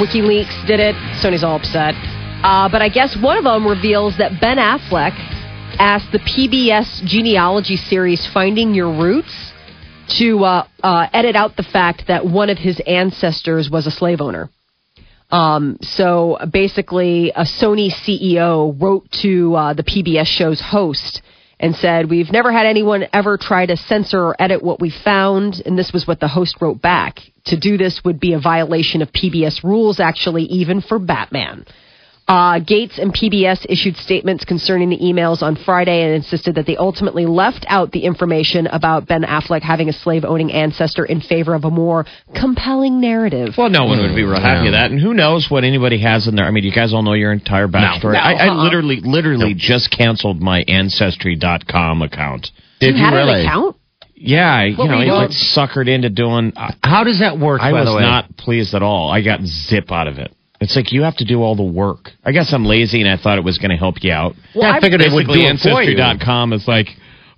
WikiLeaks 0.00 0.66
did 0.66 0.80
it. 0.80 0.94
Sony's 1.22 1.44
all 1.44 1.56
upset. 1.56 1.94
Uh, 2.42 2.68
but 2.68 2.82
I 2.82 2.88
guess 2.88 3.16
one 3.16 3.38
of 3.38 3.44
them 3.44 3.66
reveals 3.66 4.18
that 4.18 4.40
Ben 4.40 4.58
Affleck 4.58 5.14
asked 5.78 6.12
the 6.12 6.18
PBS 6.18 7.04
genealogy 7.04 7.76
series 7.76 8.26
Finding 8.32 8.74
Your 8.74 8.92
Roots 8.92 9.52
to 10.18 10.44
uh, 10.44 10.66
uh, 10.82 11.06
edit 11.12 11.36
out 11.36 11.56
the 11.56 11.62
fact 11.62 12.04
that 12.08 12.26
one 12.26 12.50
of 12.50 12.58
his 12.58 12.80
ancestors 12.86 13.70
was 13.70 13.86
a 13.86 13.90
slave 13.90 14.20
owner. 14.20 14.50
Um, 15.30 15.78
so 15.82 16.38
basically, 16.50 17.30
a 17.30 17.42
Sony 17.42 17.90
CEO 17.90 18.80
wrote 18.80 19.10
to 19.22 19.54
uh, 19.54 19.74
the 19.74 19.82
PBS 19.82 20.26
show's 20.26 20.60
host 20.60 21.22
and 21.58 21.74
said, 21.74 22.10
We've 22.10 22.30
never 22.30 22.52
had 22.52 22.66
anyone 22.66 23.06
ever 23.12 23.38
try 23.38 23.66
to 23.66 23.76
censor 23.76 24.20
or 24.20 24.36
edit 24.40 24.62
what 24.62 24.80
we 24.80 24.90
found. 24.90 25.62
And 25.64 25.78
this 25.78 25.92
was 25.92 26.06
what 26.06 26.20
the 26.20 26.28
host 26.28 26.56
wrote 26.60 26.80
back. 26.80 27.20
To 27.46 27.58
do 27.58 27.76
this 27.76 28.02
would 28.04 28.20
be 28.20 28.32
a 28.32 28.40
violation 28.40 29.02
of 29.02 29.12
PBS 29.12 29.62
rules, 29.64 30.00
actually, 30.00 30.44
even 30.44 30.80
for 30.80 30.98
Batman. 30.98 31.66
Uh, 32.26 32.58
Gates 32.58 32.98
and 32.98 33.12
PBS 33.12 33.66
issued 33.68 33.96
statements 33.96 34.44
concerning 34.46 34.88
the 34.88 34.96
emails 34.98 35.42
on 35.42 35.56
Friday 35.56 36.02
and 36.04 36.14
insisted 36.14 36.54
that 36.54 36.64
they 36.66 36.76
ultimately 36.76 37.26
left 37.26 37.66
out 37.68 37.92
the 37.92 38.04
information 38.04 38.66
about 38.68 39.06
Ben 39.06 39.24
Affleck 39.24 39.60
having 39.60 39.90
a 39.90 39.92
slave 39.92 40.24
owning 40.24 40.50
ancestor 40.50 41.04
in 41.04 41.20
favor 41.20 41.54
of 41.54 41.64
a 41.64 41.70
more 41.70 42.06
compelling 42.34 42.98
narrative. 42.98 43.54
Well, 43.58 43.68
no 43.68 43.84
one 43.84 44.00
would 44.00 44.16
be 44.16 44.22
real 44.24 44.40
happy 44.40 44.64
with 44.64 44.72
that. 44.72 44.90
And 44.90 44.98
who 44.98 45.12
knows 45.12 45.48
what 45.50 45.64
anybody 45.64 46.00
has 46.00 46.26
in 46.26 46.34
there? 46.34 46.46
I 46.46 46.50
mean, 46.50 46.64
you 46.64 46.72
guys 46.72 46.94
all 46.94 47.02
know 47.02 47.12
your 47.12 47.32
entire 47.32 47.68
backstory. 47.68 48.14
No, 48.14 48.20
I, 48.20 48.32
I 48.32 48.48
uh-uh. 48.48 48.62
literally, 48.64 49.00
literally 49.02 49.52
just 49.54 49.90
canceled 49.90 50.40
my 50.40 50.62
Ancestry.com 50.66 52.00
account. 52.00 52.48
Did 52.80 52.94
you 52.94 53.00
you, 53.00 53.04
had 53.04 53.14
really? 53.14 53.40
an 53.40 53.46
account? 53.46 53.76
Yeah, 54.14 54.50
I, 54.50 54.64
you 54.64 54.76
What 54.78 54.86
know, 54.86 54.96
were 54.96 55.04
you 55.04 55.12
I 55.12 55.26
got 55.26 55.30
suckered 55.32 55.88
into 55.88 56.08
doing. 56.08 56.54
I, 56.56 56.74
How 56.82 57.04
does 57.04 57.18
that 57.20 57.38
work, 57.38 57.60
I 57.60 57.70
by 57.72 57.80
was 57.80 57.88
the 57.90 57.96
way? 57.96 58.02
not 58.02 58.34
pleased 58.38 58.72
at 58.74 58.82
all. 58.82 59.10
I 59.10 59.22
got 59.22 59.42
zip 59.42 59.92
out 59.92 60.08
of 60.08 60.16
it. 60.18 60.32
It's 60.64 60.74
like 60.76 60.92
you 60.92 61.02
have 61.02 61.16
to 61.18 61.24
do 61.24 61.42
all 61.42 61.54
the 61.56 61.62
work. 61.62 62.10
I 62.24 62.32
guess 62.32 62.52
I'm 62.52 62.64
lazy 62.64 63.00
and 63.02 63.08
I 63.10 63.22
thought 63.22 63.38
it 63.38 63.44
was 63.44 63.58
going 63.58 63.70
to 63.70 63.76
help 63.76 63.96
you 64.02 64.12
out. 64.12 64.34
Yeah, 64.54 64.72
I 64.72 64.80
figured 64.80 65.00
it 65.00 65.12
would 65.12 65.26
do 65.26 65.34
Basically, 65.34 65.46
it 65.46 65.60
for 65.60 65.82
you. 65.82 65.96
Ancestry.com 66.02 66.52
is 66.52 66.66
like, 66.66 66.88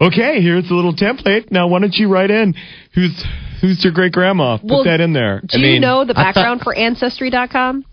okay, 0.01 0.41
here's 0.41 0.71
a 0.71 0.75
little 0.75 0.95
template. 0.95 1.51
Now, 1.51 1.69
why 1.69 1.81
don't 1.81 1.95
you 1.95 2.09
write 2.09 2.31
in 2.31 2.55
who's 2.95 3.25
who's 3.61 3.83
your 3.85 3.93
great 3.93 4.13
grandma? 4.13 4.57
Put 4.59 4.71
Well, 4.71 4.85
that 4.85 5.01
in 5.01 5.13
there. 5.13 5.41
Do 5.41 5.59
I 5.59 5.61
mean, 5.61 5.75
you 5.75 5.81
know 5.81 6.05
the 6.05 6.13
I 6.13 6.15
thought- 6.15 6.35
background 6.35 6.61
for 6.63 6.75
Ancestry.com? 6.75 7.85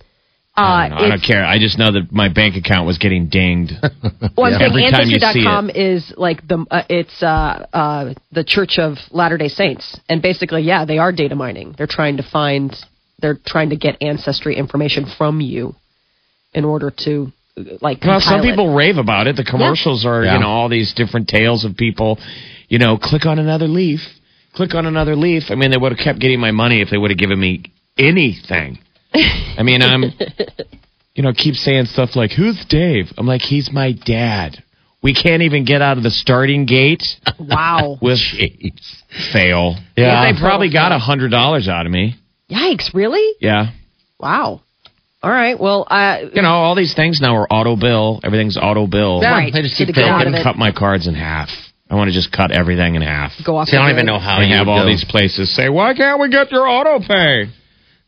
Uh, 0.56 0.62
I 0.62 0.90
don't. 0.90 0.98
I 1.00 1.10
don't 1.10 1.24
care. 1.24 1.44
I 1.44 1.58
just 1.58 1.80
know 1.80 1.92
that 1.94 2.12
my 2.12 2.30
bank 2.30 2.56
account 2.56 2.86
was 2.86 3.00
getting 3.00 3.28
dinged. 3.28 3.74
Well, 4.38 4.54
I'm 4.54 4.60
saying 4.60 4.72
Every 4.72 4.92
time 4.92 5.08
you 5.10 5.18
see 5.20 5.26
Ancestry.com 5.26 5.70
is 5.72 6.14
like 6.16 6.48
the 6.48 6.66
uh, 6.70 6.84
it's 6.90 7.22
uh, 7.24 7.66
uh, 7.74 8.14
the 8.32 8.44
Church 8.44 8.78
of 8.78 8.98
Latter 9.12 9.38
Day 9.38 9.48
Saints, 9.48 10.00
and 10.08 10.22
basically, 10.22 10.62
yeah, 10.62 10.86
they 10.86 10.98
are 11.00 11.12
data 11.12 11.36
mining. 11.36 11.74
They're 11.78 11.88
trying 11.90 12.18
to 12.18 12.24
find, 12.24 12.76
they're 13.24 13.40
trying 13.44 13.70
to 13.72 13.76
get 13.78 13.98
ancestry 14.02 14.56
information 14.56 15.08
from 15.18 15.42
you 15.42 15.74
in 16.54 16.66
order 16.66 16.92
to 17.06 17.32
like. 17.82 18.04
Well, 18.04 18.20
some 18.20 18.34
compile 18.34 18.44
it. 18.44 18.50
people 18.52 18.76
rave 18.76 18.98
about 18.98 19.26
it. 19.28 19.36
The 19.38 19.44
commercials 19.46 20.06
are, 20.06 20.24
Yeah. 20.24 20.36
you 20.36 20.40
know, 20.42 20.48
all 20.50 20.70
these 20.70 20.94
different 20.94 21.28
tales 21.30 21.66
of 21.66 21.76
people, 21.76 22.20
you 22.68 22.78
know, 22.78 22.98
click 22.98 23.26
on 23.26 23.40
another 23.40 23.68
leaf, 23.68 24.02
click 24.54 24.76
on 24.76 24.86
another 24.86 25.16
leaf. 25.16 25.44
I 25.50 25.56
mean, 25.56 25.72
they 25.72 25.78
would 25.78 25.94
have 25.94 26.00
kept 26.04 26.20
getting 26.20 26.40
my 26.40 26.52
money 26.52 26.82
if 26.82 26.90
they 26.92 26.98
would 26.98 27.10
have 27.12 27.18
given 27.18 27.40
me 27.40 27.64
anything. 27.98 28.78
I 29.16 29.64
mean, 29.64 29.82
I'm, 29.82 30.04
you 31.16 31.24
know, 31.24 31.32
keep 31.34 31.56
saying 31.56 31.86
stuff 31.86 32.16
like, 32.16 32.32
who's 32.32 32.64
Dave? 32.68 33.06
I'm 33.18 33.26
like, 33.28 33.42
he's 33.42 33.72
my 33.72 33.94
dad. 34.06 34.64
We 35.04 35.14
can't 35.14 35.44
even 35.44 35.66
get 35.66 35.82
out 35.82 35.98
of 35.98 36.04
the 36.04 36.10
starting 36.12 36.66
gate 36.66 37.04
Wow. 37.40 37.98
with 38.02 38.20
fail. 39.32 39.76
Yeah. 39.96 40.32
They 40.32 40.40
probably 40.40 40.72
got 40.72 40.92
a 40.92 40.98
hundred 40.98 41.30
dollars 41.30 41.68
out 41.68 41.86
of 41.86 41.92
me. 41.92 42.16
Yikes! 42.54 42.94
Really? 42.94 43.34
Yeah. 43.40 43.72
Wow. 44.20 44.62
All 45.22 45.32
right. 45.32 45.60
Well, 45.60 45.88
uh, 45.90 46.18
You 46.34 46.42
know, 46.42 46.50
all 46.52 46.76
these 46.76 46.94
things 46.94 47.20
now 47.22 47.36
are 47.38 47.48
auto 47.52 47.76
bill. 47.76 48.20
Everything's 48.24 48.58
auto 48.58 48.88
bill. 48.88 49.20
Yeah, 49.22 49.32
right. 49.32 49.54
they 49.54 49.62
just 49.62 49.78
keep 49.78 49.88
get 49.88 50.04
I 50.04 50.10
out 50.10 50.18
taking 50.20 50.34
of 50.34 50.38
can 50.38 50.44
cut 50.44 50.56
my 50.58 50.72
cards 50.72 51.08
in 51.08 51.16
half. 51.16 51.50
I 51.90 51.96
want 51.96 52.10
to 52.10 52.14
just 52.14 52.32
cut 52.32 52.52
everything 52.52 52.96
in 52.96 53.02
half. 53.02 53.32
go 53.46 53.56
off. 53.58 53.68
See, 53.70 53.78
I 53.78 53.82
don't 53.82 53.92
even 53.92 54.06
know 54.06 54.20
how 54.20 54.38
I 54.38 54.44
you 54.44 54.56
have 54.56 54.68
all 54.68 54.84
go. 54.84 54.88
these 54.88 55.06
places 55.08 55.54
say, 55.56 55.70
"Why 55.70 55.94
can't 55.94 56.20
we 56.20 56.30
get 56.30 56.52
your 56.52 56.68
auto 56.68 57.00
pay?" 57.06 57.50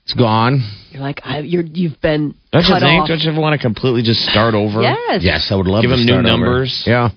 It's 0.04 0.14
gone. 0.14 0.62
You're 0.92 1.02
like 1.02 1.22
I, 1.24 1.40
you're 1.40 1.64
you've 1.64 2.00
been 2.02 2.36
Don't 2.52 2.64
you 2.68 2.80
think? 2.80 3.02
off. 3.04 3.08
Don't 3.08 3.20
you 3.22 3.32
ever 3.32 3.40
want 3.42 3.54
to 3.60 3.66
completely 3.66 4.02
just 4.04 4.22
start 4.22 4.54
over? 4.54 4.82
Yes. 4.82 5.22
Yes, 5.24 5.48
I 5.52 5.56
would 5.56 5.68
love 5.68 5.82
Give 5.84 5.92
to 5.92 5.98
them 5.98 6.06
new 6.06 6.14
start 6.14 6.26
over. 6.26 6.32
numbers. 6.38 6.84
Yeah. 6.86 7.10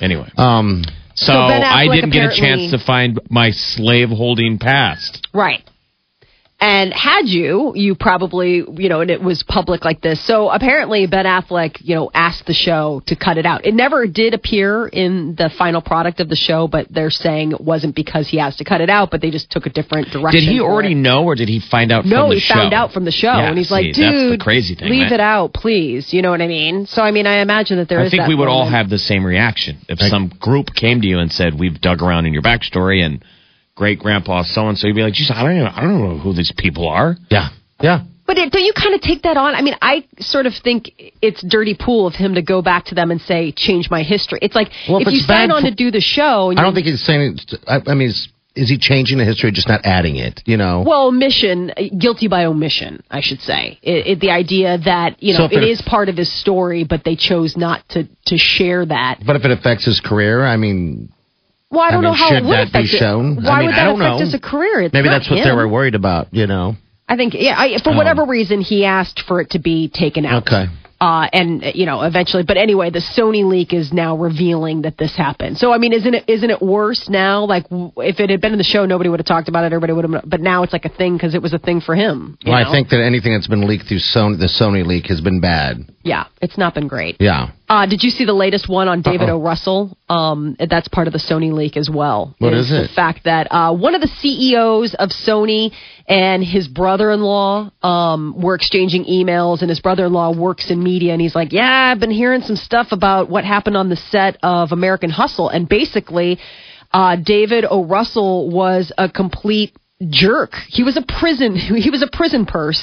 Anyway, 0.00 0.30
Um. 0.38 0.82
so, 1.14 1.32
Ben 1.32 1.62
I 1.62 1.86
didn't 1.88 2.10
get 2.10 2.24
a 2.32 2.34
chance 2.34 2.70
to 2.72 2.78
find 2.78 3.18
my 3.30 3.50
slave 3.50 4.08
holding 4.10 4.58
past. 4.58 5.26
Right. 5.34 5.62
And 6.62 6.92
had 6.92 7.22
you, 7.26 7.72
you 7.74 7.94
probably, 7.94 8.56
you 8.76 8.90
know, 8.90 9.00
and 9.00 9.10
it 9.10 9.22
was 9.22 9.42
public 9.42 9.82
like 9.82 10.02
this. 10.02 10.22
So 10.26 10.50
apparently 10.50 11.06
Ben 11.06 11.24
Affleck, 11.24 11.78
you 11.80 11.94
know, 11.94 12.10
asked 12.12 12.44
the 12.44 12.52
show 12.52 13.00
to 13.06 13.16
cut 13.16 13.38
it 13.38 13.46
out. 13.46 13.64
It 13.64 13.72
never 13.72 14.06
did 14.06 14.34
appear 14.34 14.86
in 14.86 15.36
the 15.36 15.48
final 15.56 15.80
product 15.80 16.20
of 16.20 16.28
the 16.28 16.36
show, 16.36 16.68
but 16.68 16.86
they're 16.90 17.08
saying 17.08 17.52
it 17.52 17.62
wasn't 17.62 17.94
because 17.96 18.28
he 18.28 18.38
asked 18.40 18.58
to 18.58 18.64
cut 18.64 18.82
it 18.82 18.90
out, 18.90 19.10
but 19.10 19.22
they 19.22 19.30
just 19.30 19.50
took 19.50 19.64
a 19.64 19.70
different 19.70 20.08
direction. 20.08 20.44
Did 20.44 20.50
he 20.52 20.60
already 20.60 20.92
it. 20.92 20.96
know, 20.96 21.24
or 21.24 21.34
did 21.34 21.48
he 21.48 21.60
find 21.60 21.90
out 21.90 22.04
No, 22.04 22.24
from 22.24 22.28
the 22.28 22.34
he 22.34 22.40
show? 22.42 22.54
found 22.54 22.74
out 22.74 22.92
from 22.92 23.04
the 23.06 23.10
show, 23.10 23.28
Yeah, 23.32 23.48
and 23.48 23.56
he's 23.56 23.68
see, 23.68 23.74
like, 23.74 23.86
that's 23.86 23.96
the 23.98 24.30
"Dude, 24.32 24.40
crazy 24.40 24.74
thing, 24.74 24.90
leave 24.90 25.04
man. 25.04 25.12
it 25.14 25.20
out, 25.20 25.54
please." 25.54 26.12
You 26.12 26.20
know 26.20 26.30
what 26.30 26.42
I 26.42 26.46
mean? 26.46 26.84
So, 26.84 27.00
I 27.00 27.10
mean, 27.10 27.26
I 27.26 27.36
imagine 27.40 27.78
that 27.78 27.88
there 27.88 28.00
is. 28.00 28.08
I 28.08 28.10
think 28.10 28.22
that 28.24 28.28
we 28.28 28.34
would 28.34 28.48
all 28.48 28.68
have 28.68 28.90
the 28.90 28.98
same 28.98 29.24
reaction 29.24 29.78
if 29.88 29.98
some 29.98 30.28
group 30.28 30.74
came 30.74 31.00
to 31.00 31.06
you 31.08 31.20
and 31.20 31.32
said, 31.32 31.58
"We've 31.58 31.80
dug 31.80 32.02
around 32.02 32.26
in 32.26 32.34
your 32.34 32.42
backstory 32.42 33.02
and 33.02 33.24
great 33.80 33.98
grandpa 33.98 34.42
so 34.44 34.68
and 34.68 34.76
so." 34.78 34.86
You'd 34.86 34.96
be 35.00 35.02
like, 35.08 35.14
"Geez, 35.14 35.30
I 35.34 35.42
don't, 35.42 35.56
even, 35.56 35.66
I 35.66 35.80
don't 35.80 36.00
know 36.06 36.18
who 36.24 36.32
these 36.40 36.52
people 36.64 36.86
are." 36.88 37.16
Yeah. 37.30 37.48
Yeah. 37.80 38.00
But 38.26 38.38
it, 38.38 38.52
don't 38.52 38.62
you 38.62 38.74
kind 38.84 38.94
of 38.94 39.00
take 39.00 39.22
that 39.22 39.36
on? 39.36 39.56
I 39.56 39.62
mean, 39.66 39.74
I 39.82 40.04
sort 40.20 40.46
of 40.46 40.52
think 40.66 40.92
it's 41.20 41.42
dirty 41.56 41.74
pool 41.86 42.06
of 42.06 42.14
him 42.14 42.34
to 42.34 42.42
go 42.42 42.62
back 42.62 42.82
to 42.90 42.94
them 42.94 43.10
and 43.10 43.20
say, 43.20 43.40
"Change 43.66 43.90
my 43.90 44.02
history." 44.04 44.38
It's 44.46 44.54
like 44.54 44.68
Well, 44.88 45.00
if 45.00 45.08
if 45.08 45.14
you 45.14 45.20
sign 45.20 45.50
on 45.50 45.62
to 45.64 45.74
do 45.84 45.90
the 45.90 46.04
show. 46.16 46.50
And 46.50 46.60
I 46.60 46.62
don't 46.62 46.74
think 46.74 46.86
he's 46.86 47.04
saying. 47.04 47.38
It, 47.38 47.54
I, 47.66 47.76
I 47.90 47.94
mean, 47.94 48.08
is, 48.08 48.28
is 48.54 48.68
he 48.68 48.78
changing 48.78 49.18
the 49.18 49.24
history, 49.24 49.50
just 49.50 49.68
not 49.74 49.80
adding 49.84 50.16
it? 50.16 50.42
You 50.44 50.58
know. 50.62 50.84
Well, 50.86 51.06
omission, 51.08 51.70
uh, 51.70 51.82
guilty 51.98 52.28
by 52.28 52.44
omission, 52.44 53.02
I 53.10 53.20
should 53.20 53.40
say. 53.40 53.78
It, 53.82 54.06
it, 54.06 54.20
the 54.20 54.30
idea 54.30 54.78
that 54.92 55.20
you 55.22 55.32
know 55.34 55.46
if 55.46 55.52
it 55.52 55.64
it- 55.64 55.70
is 55.74 55.82
part 55.82 56.08
of 56.08 56.16
his 56.16 56.30
story, 56.44 56.84
but 56.84 57.02
they 57.04 57.16
chose 57.16 57.56
not 57.56 57.78
to 57.94 58.00
to 58.26 58.36
share 58.36 58.84
that. 58.86 59.14
but 59.26 59.34
if 59.36 59.44
it 59.44 59.50
affects 59.50 59.84
his 59.86 59.98
career, 59.98 60.44
I 60.44 60.56
mean, 60.56 61.12
Well, 61.70 61.80
I 61.80 61.88
I 61.88 61.90
don't 61.92 62.02
mean, 62.02 62.10
know 62.10 62.16
how 62.16 62.34
it 62.34 62.42
would 62.44 62.52
that 62.52 62.72
be 62.72 62.78
affect 62.80 62.94
it. 62.94 62.98
shown? 62.98 63.36
Why 63.36 63.50
I 63.50 63.58
mean, 63.60 63.66
would 63.66 63.74
I 63.74 63.78
that 63.78 63.84
don't 63.84 64.00
affect 64.00 64.18
know. 64.20 64.24
his 64.26 64.40
career? 64.42 64.80
It's 64.82 64.92
maybe 64.92 65.08
that's 65.08 65.30
what 65.30 65.42
they 65.44 65.52
were 65.52 65.68
worried 65.68 65.94
about. 65.94 66.32
You 66.32 66.46
know. 66.46 66.74
I 67.08 67.16
think, 67.16 67.34
yeah, 67.34 67.54
I, 67.58 67.76
for 67.82 67.92
whatever 67.94 68.24
reason, 68.24 68.60
he 68.60 68.84
asked 68.84 69.22
for 69.26 69.40
it 69.40 69.50
to 69.50 69.58
be 69.58 69.88
taken 69.88 70.24
out. 70.24 70.46
Okay. 70.46 70.66
Uh, 71.00 71.26
and 71.32 71.64
you 71.74 71.86
know, 71.86 72.02
eventually, 72.02 72.42
but 72.42 72.56
anyway, 72.58 72.90
the 72.90 72.98
Sony 73.00 73.42
leak 73.42 73.72
is 73.72 73.90
now 73.90 74.18
revealing 74.18 74.82
that 74.82 74.98
this 74.98 75.16
happened. 75.16 75.56
So 75.56 75.72
I 75.72 75.78
mean, 75.78 75.94
isn't 75.94 76.12
it 76.14 76.24
isn't 76.28 76.50
it 76.50 76.60
worse 76.60 77.08
now? 77.08 77.46
Like 77.46 77.64
if 77.70 78.20
it 78.20 78.28
had 78.28 78.40
been 78.42 78.52
in 78.52 78.58
the 78.58 78.64
show, 78.64 78.84
nobody 78.84 79.08
would 79.08 79.18
have 79.18 79.26
talked 79.26 79.48
about 79.48 79.64
it. 79.64 79.72
Everybody 79.72 79.94
would 79.94 80.04
have. 80.10 80.24
But 80.28 80.40
now 80.42 80.62
it's 80.62 80.74
like 80.74 80.84
a 80.84 80.90
thing 80.90 81.14
because 81.14 81.34
it 81.34 81.40
was 81.40 81.54
a 81.54 81.58
thing 81.58 81.80
for 81.80 81.94
him. 81.94 82.36
you 82.42 82.52
Well, 82.52 82.62
know? 82.62 82.68
I 82.68 82.72
think 82.72 82.90
that 82.90 83.00
anything 83.02 83.32
that's 83.32 83.46
been 83.48 83.66
leaked 83.66 83.86
through 83.88 84.00
Sony, 84.00 84.38
the 84.38 84.46
Sony 84.46 84.84
leak, 84.84 85.06
has 85.06 85.22
been 85.22 85.40
bad. 85.40 85.78
Yeah, 86.02 86.26
it's 86.42 86.58
not 86.58 86.74
been 86.74 86.86
great. 86.86 87.16
Yeah. 87.18 87.52
Uh, 87.70 87.86
did 87.86 88.02
you 88.02 88.10
see 88.10 88.24
the 88.24 88.34
latest 88.34 88.68
one 88.68 88.88
on 88.88 89.00
David 89.00 89.28
Uh-uh. 89.28 89.36
O. 89.36 89.40
Russell? 89.40 89.96
Um, 90.08 90.56
that's 90.58 90.88
part 90.88 91.06
of 91.06 91.12
the 91.12 91.20
Sony 91.20 91.52
leak 91.52 91.76
as 91.76 91.88
well. 91.88 92.34
What 92.38 92.52
is 92.52 92.68
The 92.70 92.84
it? 92.86 92.90
fact 92.90 93.20
that 93.26 93.46
uh, 93.52 93.72
one 93.72 93.94
of 93.94 94.00
the 94.00 94.08
CEOs 94.08 94.94
of 94.94 95.10
Sony 95.10 95.70
and 96.08 96.42
his 96.42 96.66
brother-in-law 96.66 97.70
um, 97.84 98.34
were 98.36 98.56
exchanging 98.56 99.04
emails, 99.04 99.60
and 99.60 99.68
his 99.70 99.78
brother-in-law 99.78 100.32
works 100.36 100.68
in 100.68 100.82
media, 100.82 101.12
and 101.12 101.20
he's 101.22 101.36
like, 101.36 101.52
"Yeah, 101.52 101.90
I've 101.92 102.00
been 102.00 102.10
hearing 102.10 102.42
some 102.42 102.56
stuff 102.56 102.88
about 102.90 103.30
what 103.30 103.44
happened 103.44 103.76
on 103.76 103.88
the 103.88 103.96
set 103.96 104.36
of 104.42 104.72
American 104.72 105.10
Hustle, 105.10 105.48
and 105.48 105.68
basically, 105.68 106.40
uh, 106.92 107.14
David 107.16 107.64
O. 107.70 107.84
Russell 107.84 108.50
was 108.50 108.90
a 108.98 109.08
complete 109.08 109.76
jerk. 110.08 110.54
He 110.66 110.82
was 110.82 110.96
a 110.96 111.02
prison. 111.02 111.54
He 111.86 111.90
was 111.90 112.02
a 112.02 112.08
prison 112.12 112.46
purse 112.46 112.82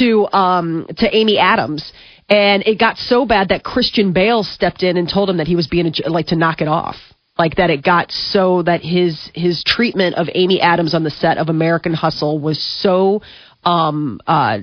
to 0.00 0.26
um, 0.32 0.86
to 0.96 1.06
Amy 1.16 1.38
Adams." 1.38 1.92
And 2.28 2.64
it 2.66 2.78
got 2.78 2.96
so 2.98 3.24
bad 3.24 3.50
that 3.50 3.62
Christian 3.62 4.12
Bale 4.12 4.42
stepped 4.42 4.82
in 4.82 4.96
and 4.96 5.08
told 5.08 5.30
him 5.30 5.36
that 5.36 5.46
he 5.46 5.54
was 5.54 5.68
being 5.68 5.92
like 6.06 6.26
to 6.28 6.36
knock 6.36 6.60
it 6.60 6.68
off. 6.68 6.96
Like 7.38 7.56
that 7.56 7.70
it 7.70 7.84
got 7.84 8.10
so 8.10 8.62
that 8.62 8.80
his 8.80 9.30
his 9.34 9.62
treatment 9.64 10.16
of 10.16 10.28
Amy 10.34 10.60
Adams 10.60 10.94
on 10.94 11.04
the 11.04 11.10
set 11.10 11.38
of 11.38 11.48
American 11.48 11.92
Hustle 11.92 12.38
was 12.40 12.60
so 12.80 13.22
um 13.64 14.20
uh 14.26 14.60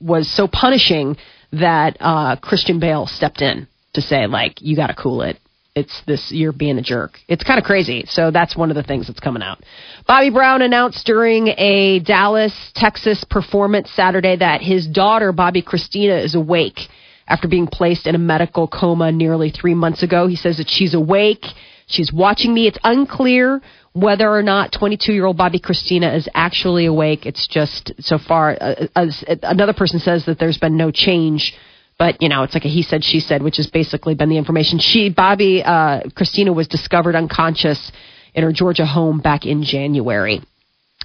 was 0.00 0.28
so 0.34 0.48
punishing 0.48 1.16
that 1.52 1.98
uh 2.00 2.36
Christian 2.36 2.80
Bale 2.80 3.06
stepped 3.06 3.42
in 3.42 3.68
to 3.92 4.00
say 4.00 4.26
like 4.26 4.62
you 4.62 4.74
got 4.74 4.86
to 4.88 4.94
cool 4.94 5.20
it. 5.22 5.38
it's 5.74 6.02
this 6.06 6.30
you're 6.30 6.52
being 6.52 6.78
a 6.78 6.82
jerk. 6.82 7.18
It's 7.28 7.44
kind 7.44 7.58
of 7.58 7.64
crazy. 7.64 8.04
So 8.08 8.30
that's 8.30 8.56
one 8.56 8.70
of 8.70 8.76
the 8.76 8.82
things 8.82 9.06
that's 9.06 9.20
coming 9.20 9.42
out. 9.42 9.62
Bobby 10.06 10.30
Brown 10.30 10.62
announced 10.62 11.04
during 11.04 11.48
a 11.48 12.00
Dallas, 12.00 12.54
Texas 12.74 13.24
performance 13.28 13.90
Saturday 13.90 14.36
that 14.36 14.62
his 14.62 14.86
daughter, 14.86 15.32
Bobbi 15.32 15.64
Kristina, 15.64 16.24
is 16.24 16.34
awake 16.34 16.78
after 17.26 17.48
being 17.48 17.66
placed 17.66 18.06
in 18.06 18.14
a 18.14 18.18
medical 18.18 18.68
coma 18.68 19.12
nearly 19.12 19.50
three 19.50 19.74
months 19.74 20.02
ago. 20.02 20.26
He 20.26 20.36
says 20.36 20.58
that 20.58 20.68
she's 20.68 20.94
awake. 20.94 21.44
She's 21.86 22.12
watching 22.12 22.52
me. 22.52 22.66
It's 22.66 22.78
unclear 22.84 23.60
whether 23.92 24.28
or 24.28 24.42
not 24.42 24.72
22 24.72 25.12
year 25.12 25.24
old 25.24 25.38
Bobbi 25.38 25.60
Kristina 25.60 26.14
is 26.16 26.28
actually 26.34 26.86
awake. 26.86 27.26
It's 27.26 27.46
just 27.46 27.92
so 28.00 28.18
far, 28.18 28.56
uh, 28.60 28.86
as 28.96 29.24
another 29.42 29.72
person 29.72 30.00
says 30.00 30.26
that 30.26 30.38
there's 30.38 30.58
been 30.58 30.76
no 30.76 30.90
change. 30.90 31.54
But 31.98 32.20
you 32.20 32.28
know, 32.28 32.42
it's 32.42 32.54
like 32.54 32.64
a 32.64 32.68
he 32.68 32.82
said, 32.82 33.04
she 33.04 33.20
said, 33.20 33.42
which 33.42 33.56
has 33.58 33.68
basically 33.68 34.14
been 34.14 34.28
the 34.28 34.38
information. 34.38 34.80
She, 34.80 35.12
Bobbi, 35.12 35.62
uh, 35.64 36.08
Kristina 36.10 36.54
was 36.54 36.66
discovered 36.66 37.14
unconscious 37.14 37.92
in 38.34 38.42
her 38.42 38.52
Georgia 38.52 38.84
home 38.84 39.20
back 39.20 39.46
in 39.46 39.62
January. 39.62 40.40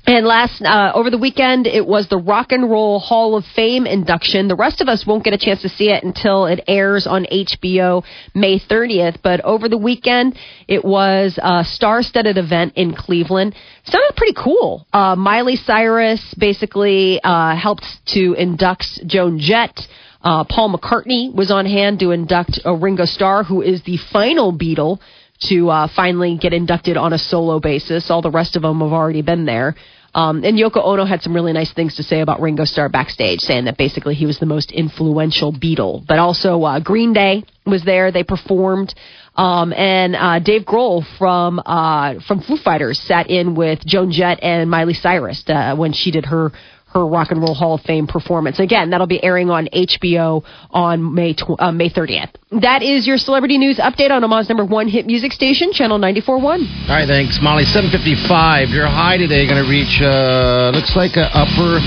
And 0.06 0.26
last 0.26 0.62
uh, 0.62 0.92
over 0.96 1.10
the 1.10 1.18
weekend, 1.18 1.68
it 1.68 1.86
was 1.86 2.08
the 2.08 2.18
Rock 2.18 2.52
and 2.52 2.70
Roll 2.70 3.00
Hall 3.00 3.36
of 3.36 3.46
Fame 3.56 3.86
induction. 3.86 4.48
The 4.48 4.56
rest 4.56 4.82
of 4.82 4.88
us 4.88 5.06
won't 5.06 5.24
get 5.24 5.34
a 5.34 5.38
chance 5.38 5.62
to 5.62 5.70
see 5.70 5.90
it 5.90 6.04
until 6.04 6.46
it 6.46 6.64
airs 6.68 7.06
on 7.06 7.26
HBO 7.26 8.04
May 8.34 8.60
30th. 8.60 9.18
But 9.22 9.42
over 9.42 9.70
the 9.70 9.78
weekend, 9.78 10.38
it 10.68 10.84
was 10.84 11.38
a 11.42 11.64
star-studded 11.64 12.38
event 12.38 12.74
in 12.76 12.96
Cleveland. 12.96 13.56
Sounded 13.86 14.16
pretty 14.16 14.36
cool. 14.42 14.88
Uh, 14.94 15.16
Miley 15.16 15.56
Cyrus 15.58 16.34
basically 16.38 17.20
uh, 17.24 17.56
helped 17.56 17.86
to 18.08 18.34
induct 18.34 18.86
Joan 19.06 19.38
Jett. 19.40 19.80
Uh, 20.22 20.44
Paul 20.44 20.76
McCartney 20.76 21.34
was 21.34 21.50
on 21.52 21.66
hand 21.66 22.00
to 22.00 22.12
induct 22.12 22.60
Ringo 22.66 23.06
Starr, 23.06 23.44
who 23.44 23.62
is 23.62 23.84
the 23.84 23.98
final 24.12 24.52
Beatle 24.52 25.00
to 25.44 25.70
uh, 25.70 25.88
finally 25.96 26.38
get 26.38 26.54
inducted 26.54 26.98
on 26.98 27.14
a 27.14 27.18
solo 27.18 27.60
basis. 27.60 28.10
All 28.10 28.22
the 28.22 28.32
rest 28.32 28.56
of 28.56 28.62
them 28.62 28.82
have 28.82 28.92
already 28.92 29.22
been 29.22 29.46
there. 29.46 29.76
Um, 30.14 30.44
and 30.44 30.58
Yoko 30.58 30.84
Ono 30.84 31.06
had 31.06 31.22
some 31.22 31.36
really 31.36 31.54
nice 31.54 31.72
things 31.72 31.96
to 31.98 32.04
say 32.04 32.22
about 32.22 32.42
Ringo 32.42 32.66
Starr 32.66 32.90
backstage, 32.90 33.42
saying 33.42 33.66
that 33.66 33.78
basically 33.78 34.16
he 34.16 34.26
was 34.26 34.40
the 34.40 34.46
most 34.46 34.72
influential 34.72 35.54
Beatle. 35.54 36.06
But 36.06 36.18
also 36.18 36.64
uh, 36.64 36.80
Green 36.80 37.14
Day 37.14 37.44
was 37.66 37.84
there; 37.84 38.12
they 38.12 38.24
performed, 38.24 38.96
um, 39.36 39.72
and 39.72 40.16
uh, 40.16 40.40
Dave 40.40 40.64
Grohl 40.64 41.06
from 41.20 41.62
uh, 41.64 42.16
from 42.28 42.42
Foo 42.42 42.58
Fighters 42.58 43.00
sat 43.00 43.30
in 43.30 43.54
with 43.54 43.86
Joan 43.86 44.12
Jett 44.12 44.40
and 44.42 44.70
Miley 44.70 44.96
Cyrus 44.96 45.44
uh, 45.48 45.76
when 45.76 45.94
she 45.94 46.10
did 46.10 46.26
her 46.26 46.52
her 46.94 47.06
Rock 47.06 47.32
and 47.32 47.42
Roll 47.42 47.54
Hall 47.54 47.76
of 47.76 47.82
Fame 47.82 48.08
performance. 48.08 48.60
Again, 48.60 48.90
that'll 48.90 49.08
be 49.08 49.24
airing 49.24 49.50
on 49.50 49.68
HBO 49.74 50.44
on 50.72 51.14
May 51.14 51.34
tw- 51.34 51.60
uh, 51.60 51.72
May 51.72 51.90
30th. 51.90 52.34
That 52.62 52.82
is 52.82 53.06
your 53.06 53.18
celebrity 53.18 53.58
news 53.58 53.78
update 53.78 54.10
on 54.10 54.24
Omaha's 54.24 54.50
number 54.50 54.66
one 54.66 54.88
hit 54.88 55.06
music 55.06 55.32
station, 55.32 55.72
Channel 55.72 56.00
94.1. 56.00 56.90
All 56.90 56.96
right, 56.96 57.08
thanks, 57.08 57.38
Molly. 57.42 57.66
755. 57.66 58.70
Your 58.70 58.88
high 58.88 59.18
today 59.18 59.46
going 59.46 59.62
to 59.62 59.70
reach, 59.70 60.02
uh, 60.02 60.74
looks 60.74 60.96
like 60.98 61.14
a 61.14 61.30
upper 61.38 61.78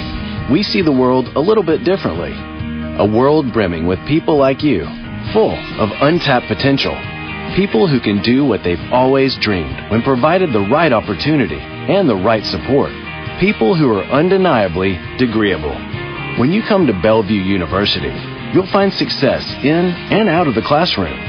we 0.50 0.66
see 0.66 0.82
the 0.82 0.92
world 0.92 1.30
a 1.38 1.40
little 1.40 1.62
bit 1.64 1.86
differently. 1.86 2.34
A 2.98 3.06
world 3.06 3.54
brimming 3.54 3.86
with 3.86 4.00
people 4.08 4.38
like 4.38 4.64
you, 4.64 4.88
full 5.32 5.56
of 5.80 5.90
untapped 6.02 6.48
potential. 6.48 6.94
People 7.56 7.88
who 7.88 8.00
can 8.00 8.22
do 8.22 8.44
what 8.44 8.64
they've 8.64 8.92
always 8.92 9.38
dreamed 9.38 9.92
when 9.92 10.02
provided 10.02 10.52
the 10.52 10.68
right 10.72 10.92
opportunity 10.92 11.60
and 11.60 12.10
the 12.10 12.16
right 12.16 12.44
support. 12.46 12.92
People 13.40 13.76
who 13.76 13.90
are 13.90 14.04
undeniably 14.06 14.96
degreeable. 15.18 16.40
When 16.40 16.52
you 16.52 16.64
come 16.64 16.88
to 16.88 17.00
Bellevue 17.02 17.42
University, 17.42 18.14
you'll 18.54 18.72
find 18.72 18.92
success 18.92 19.46
in 19.64 19.86
and 20.12 20.30
out 20.30 20.48
of 20.48 20.56
the 20.56 20.62
classroom. 20.62 21.20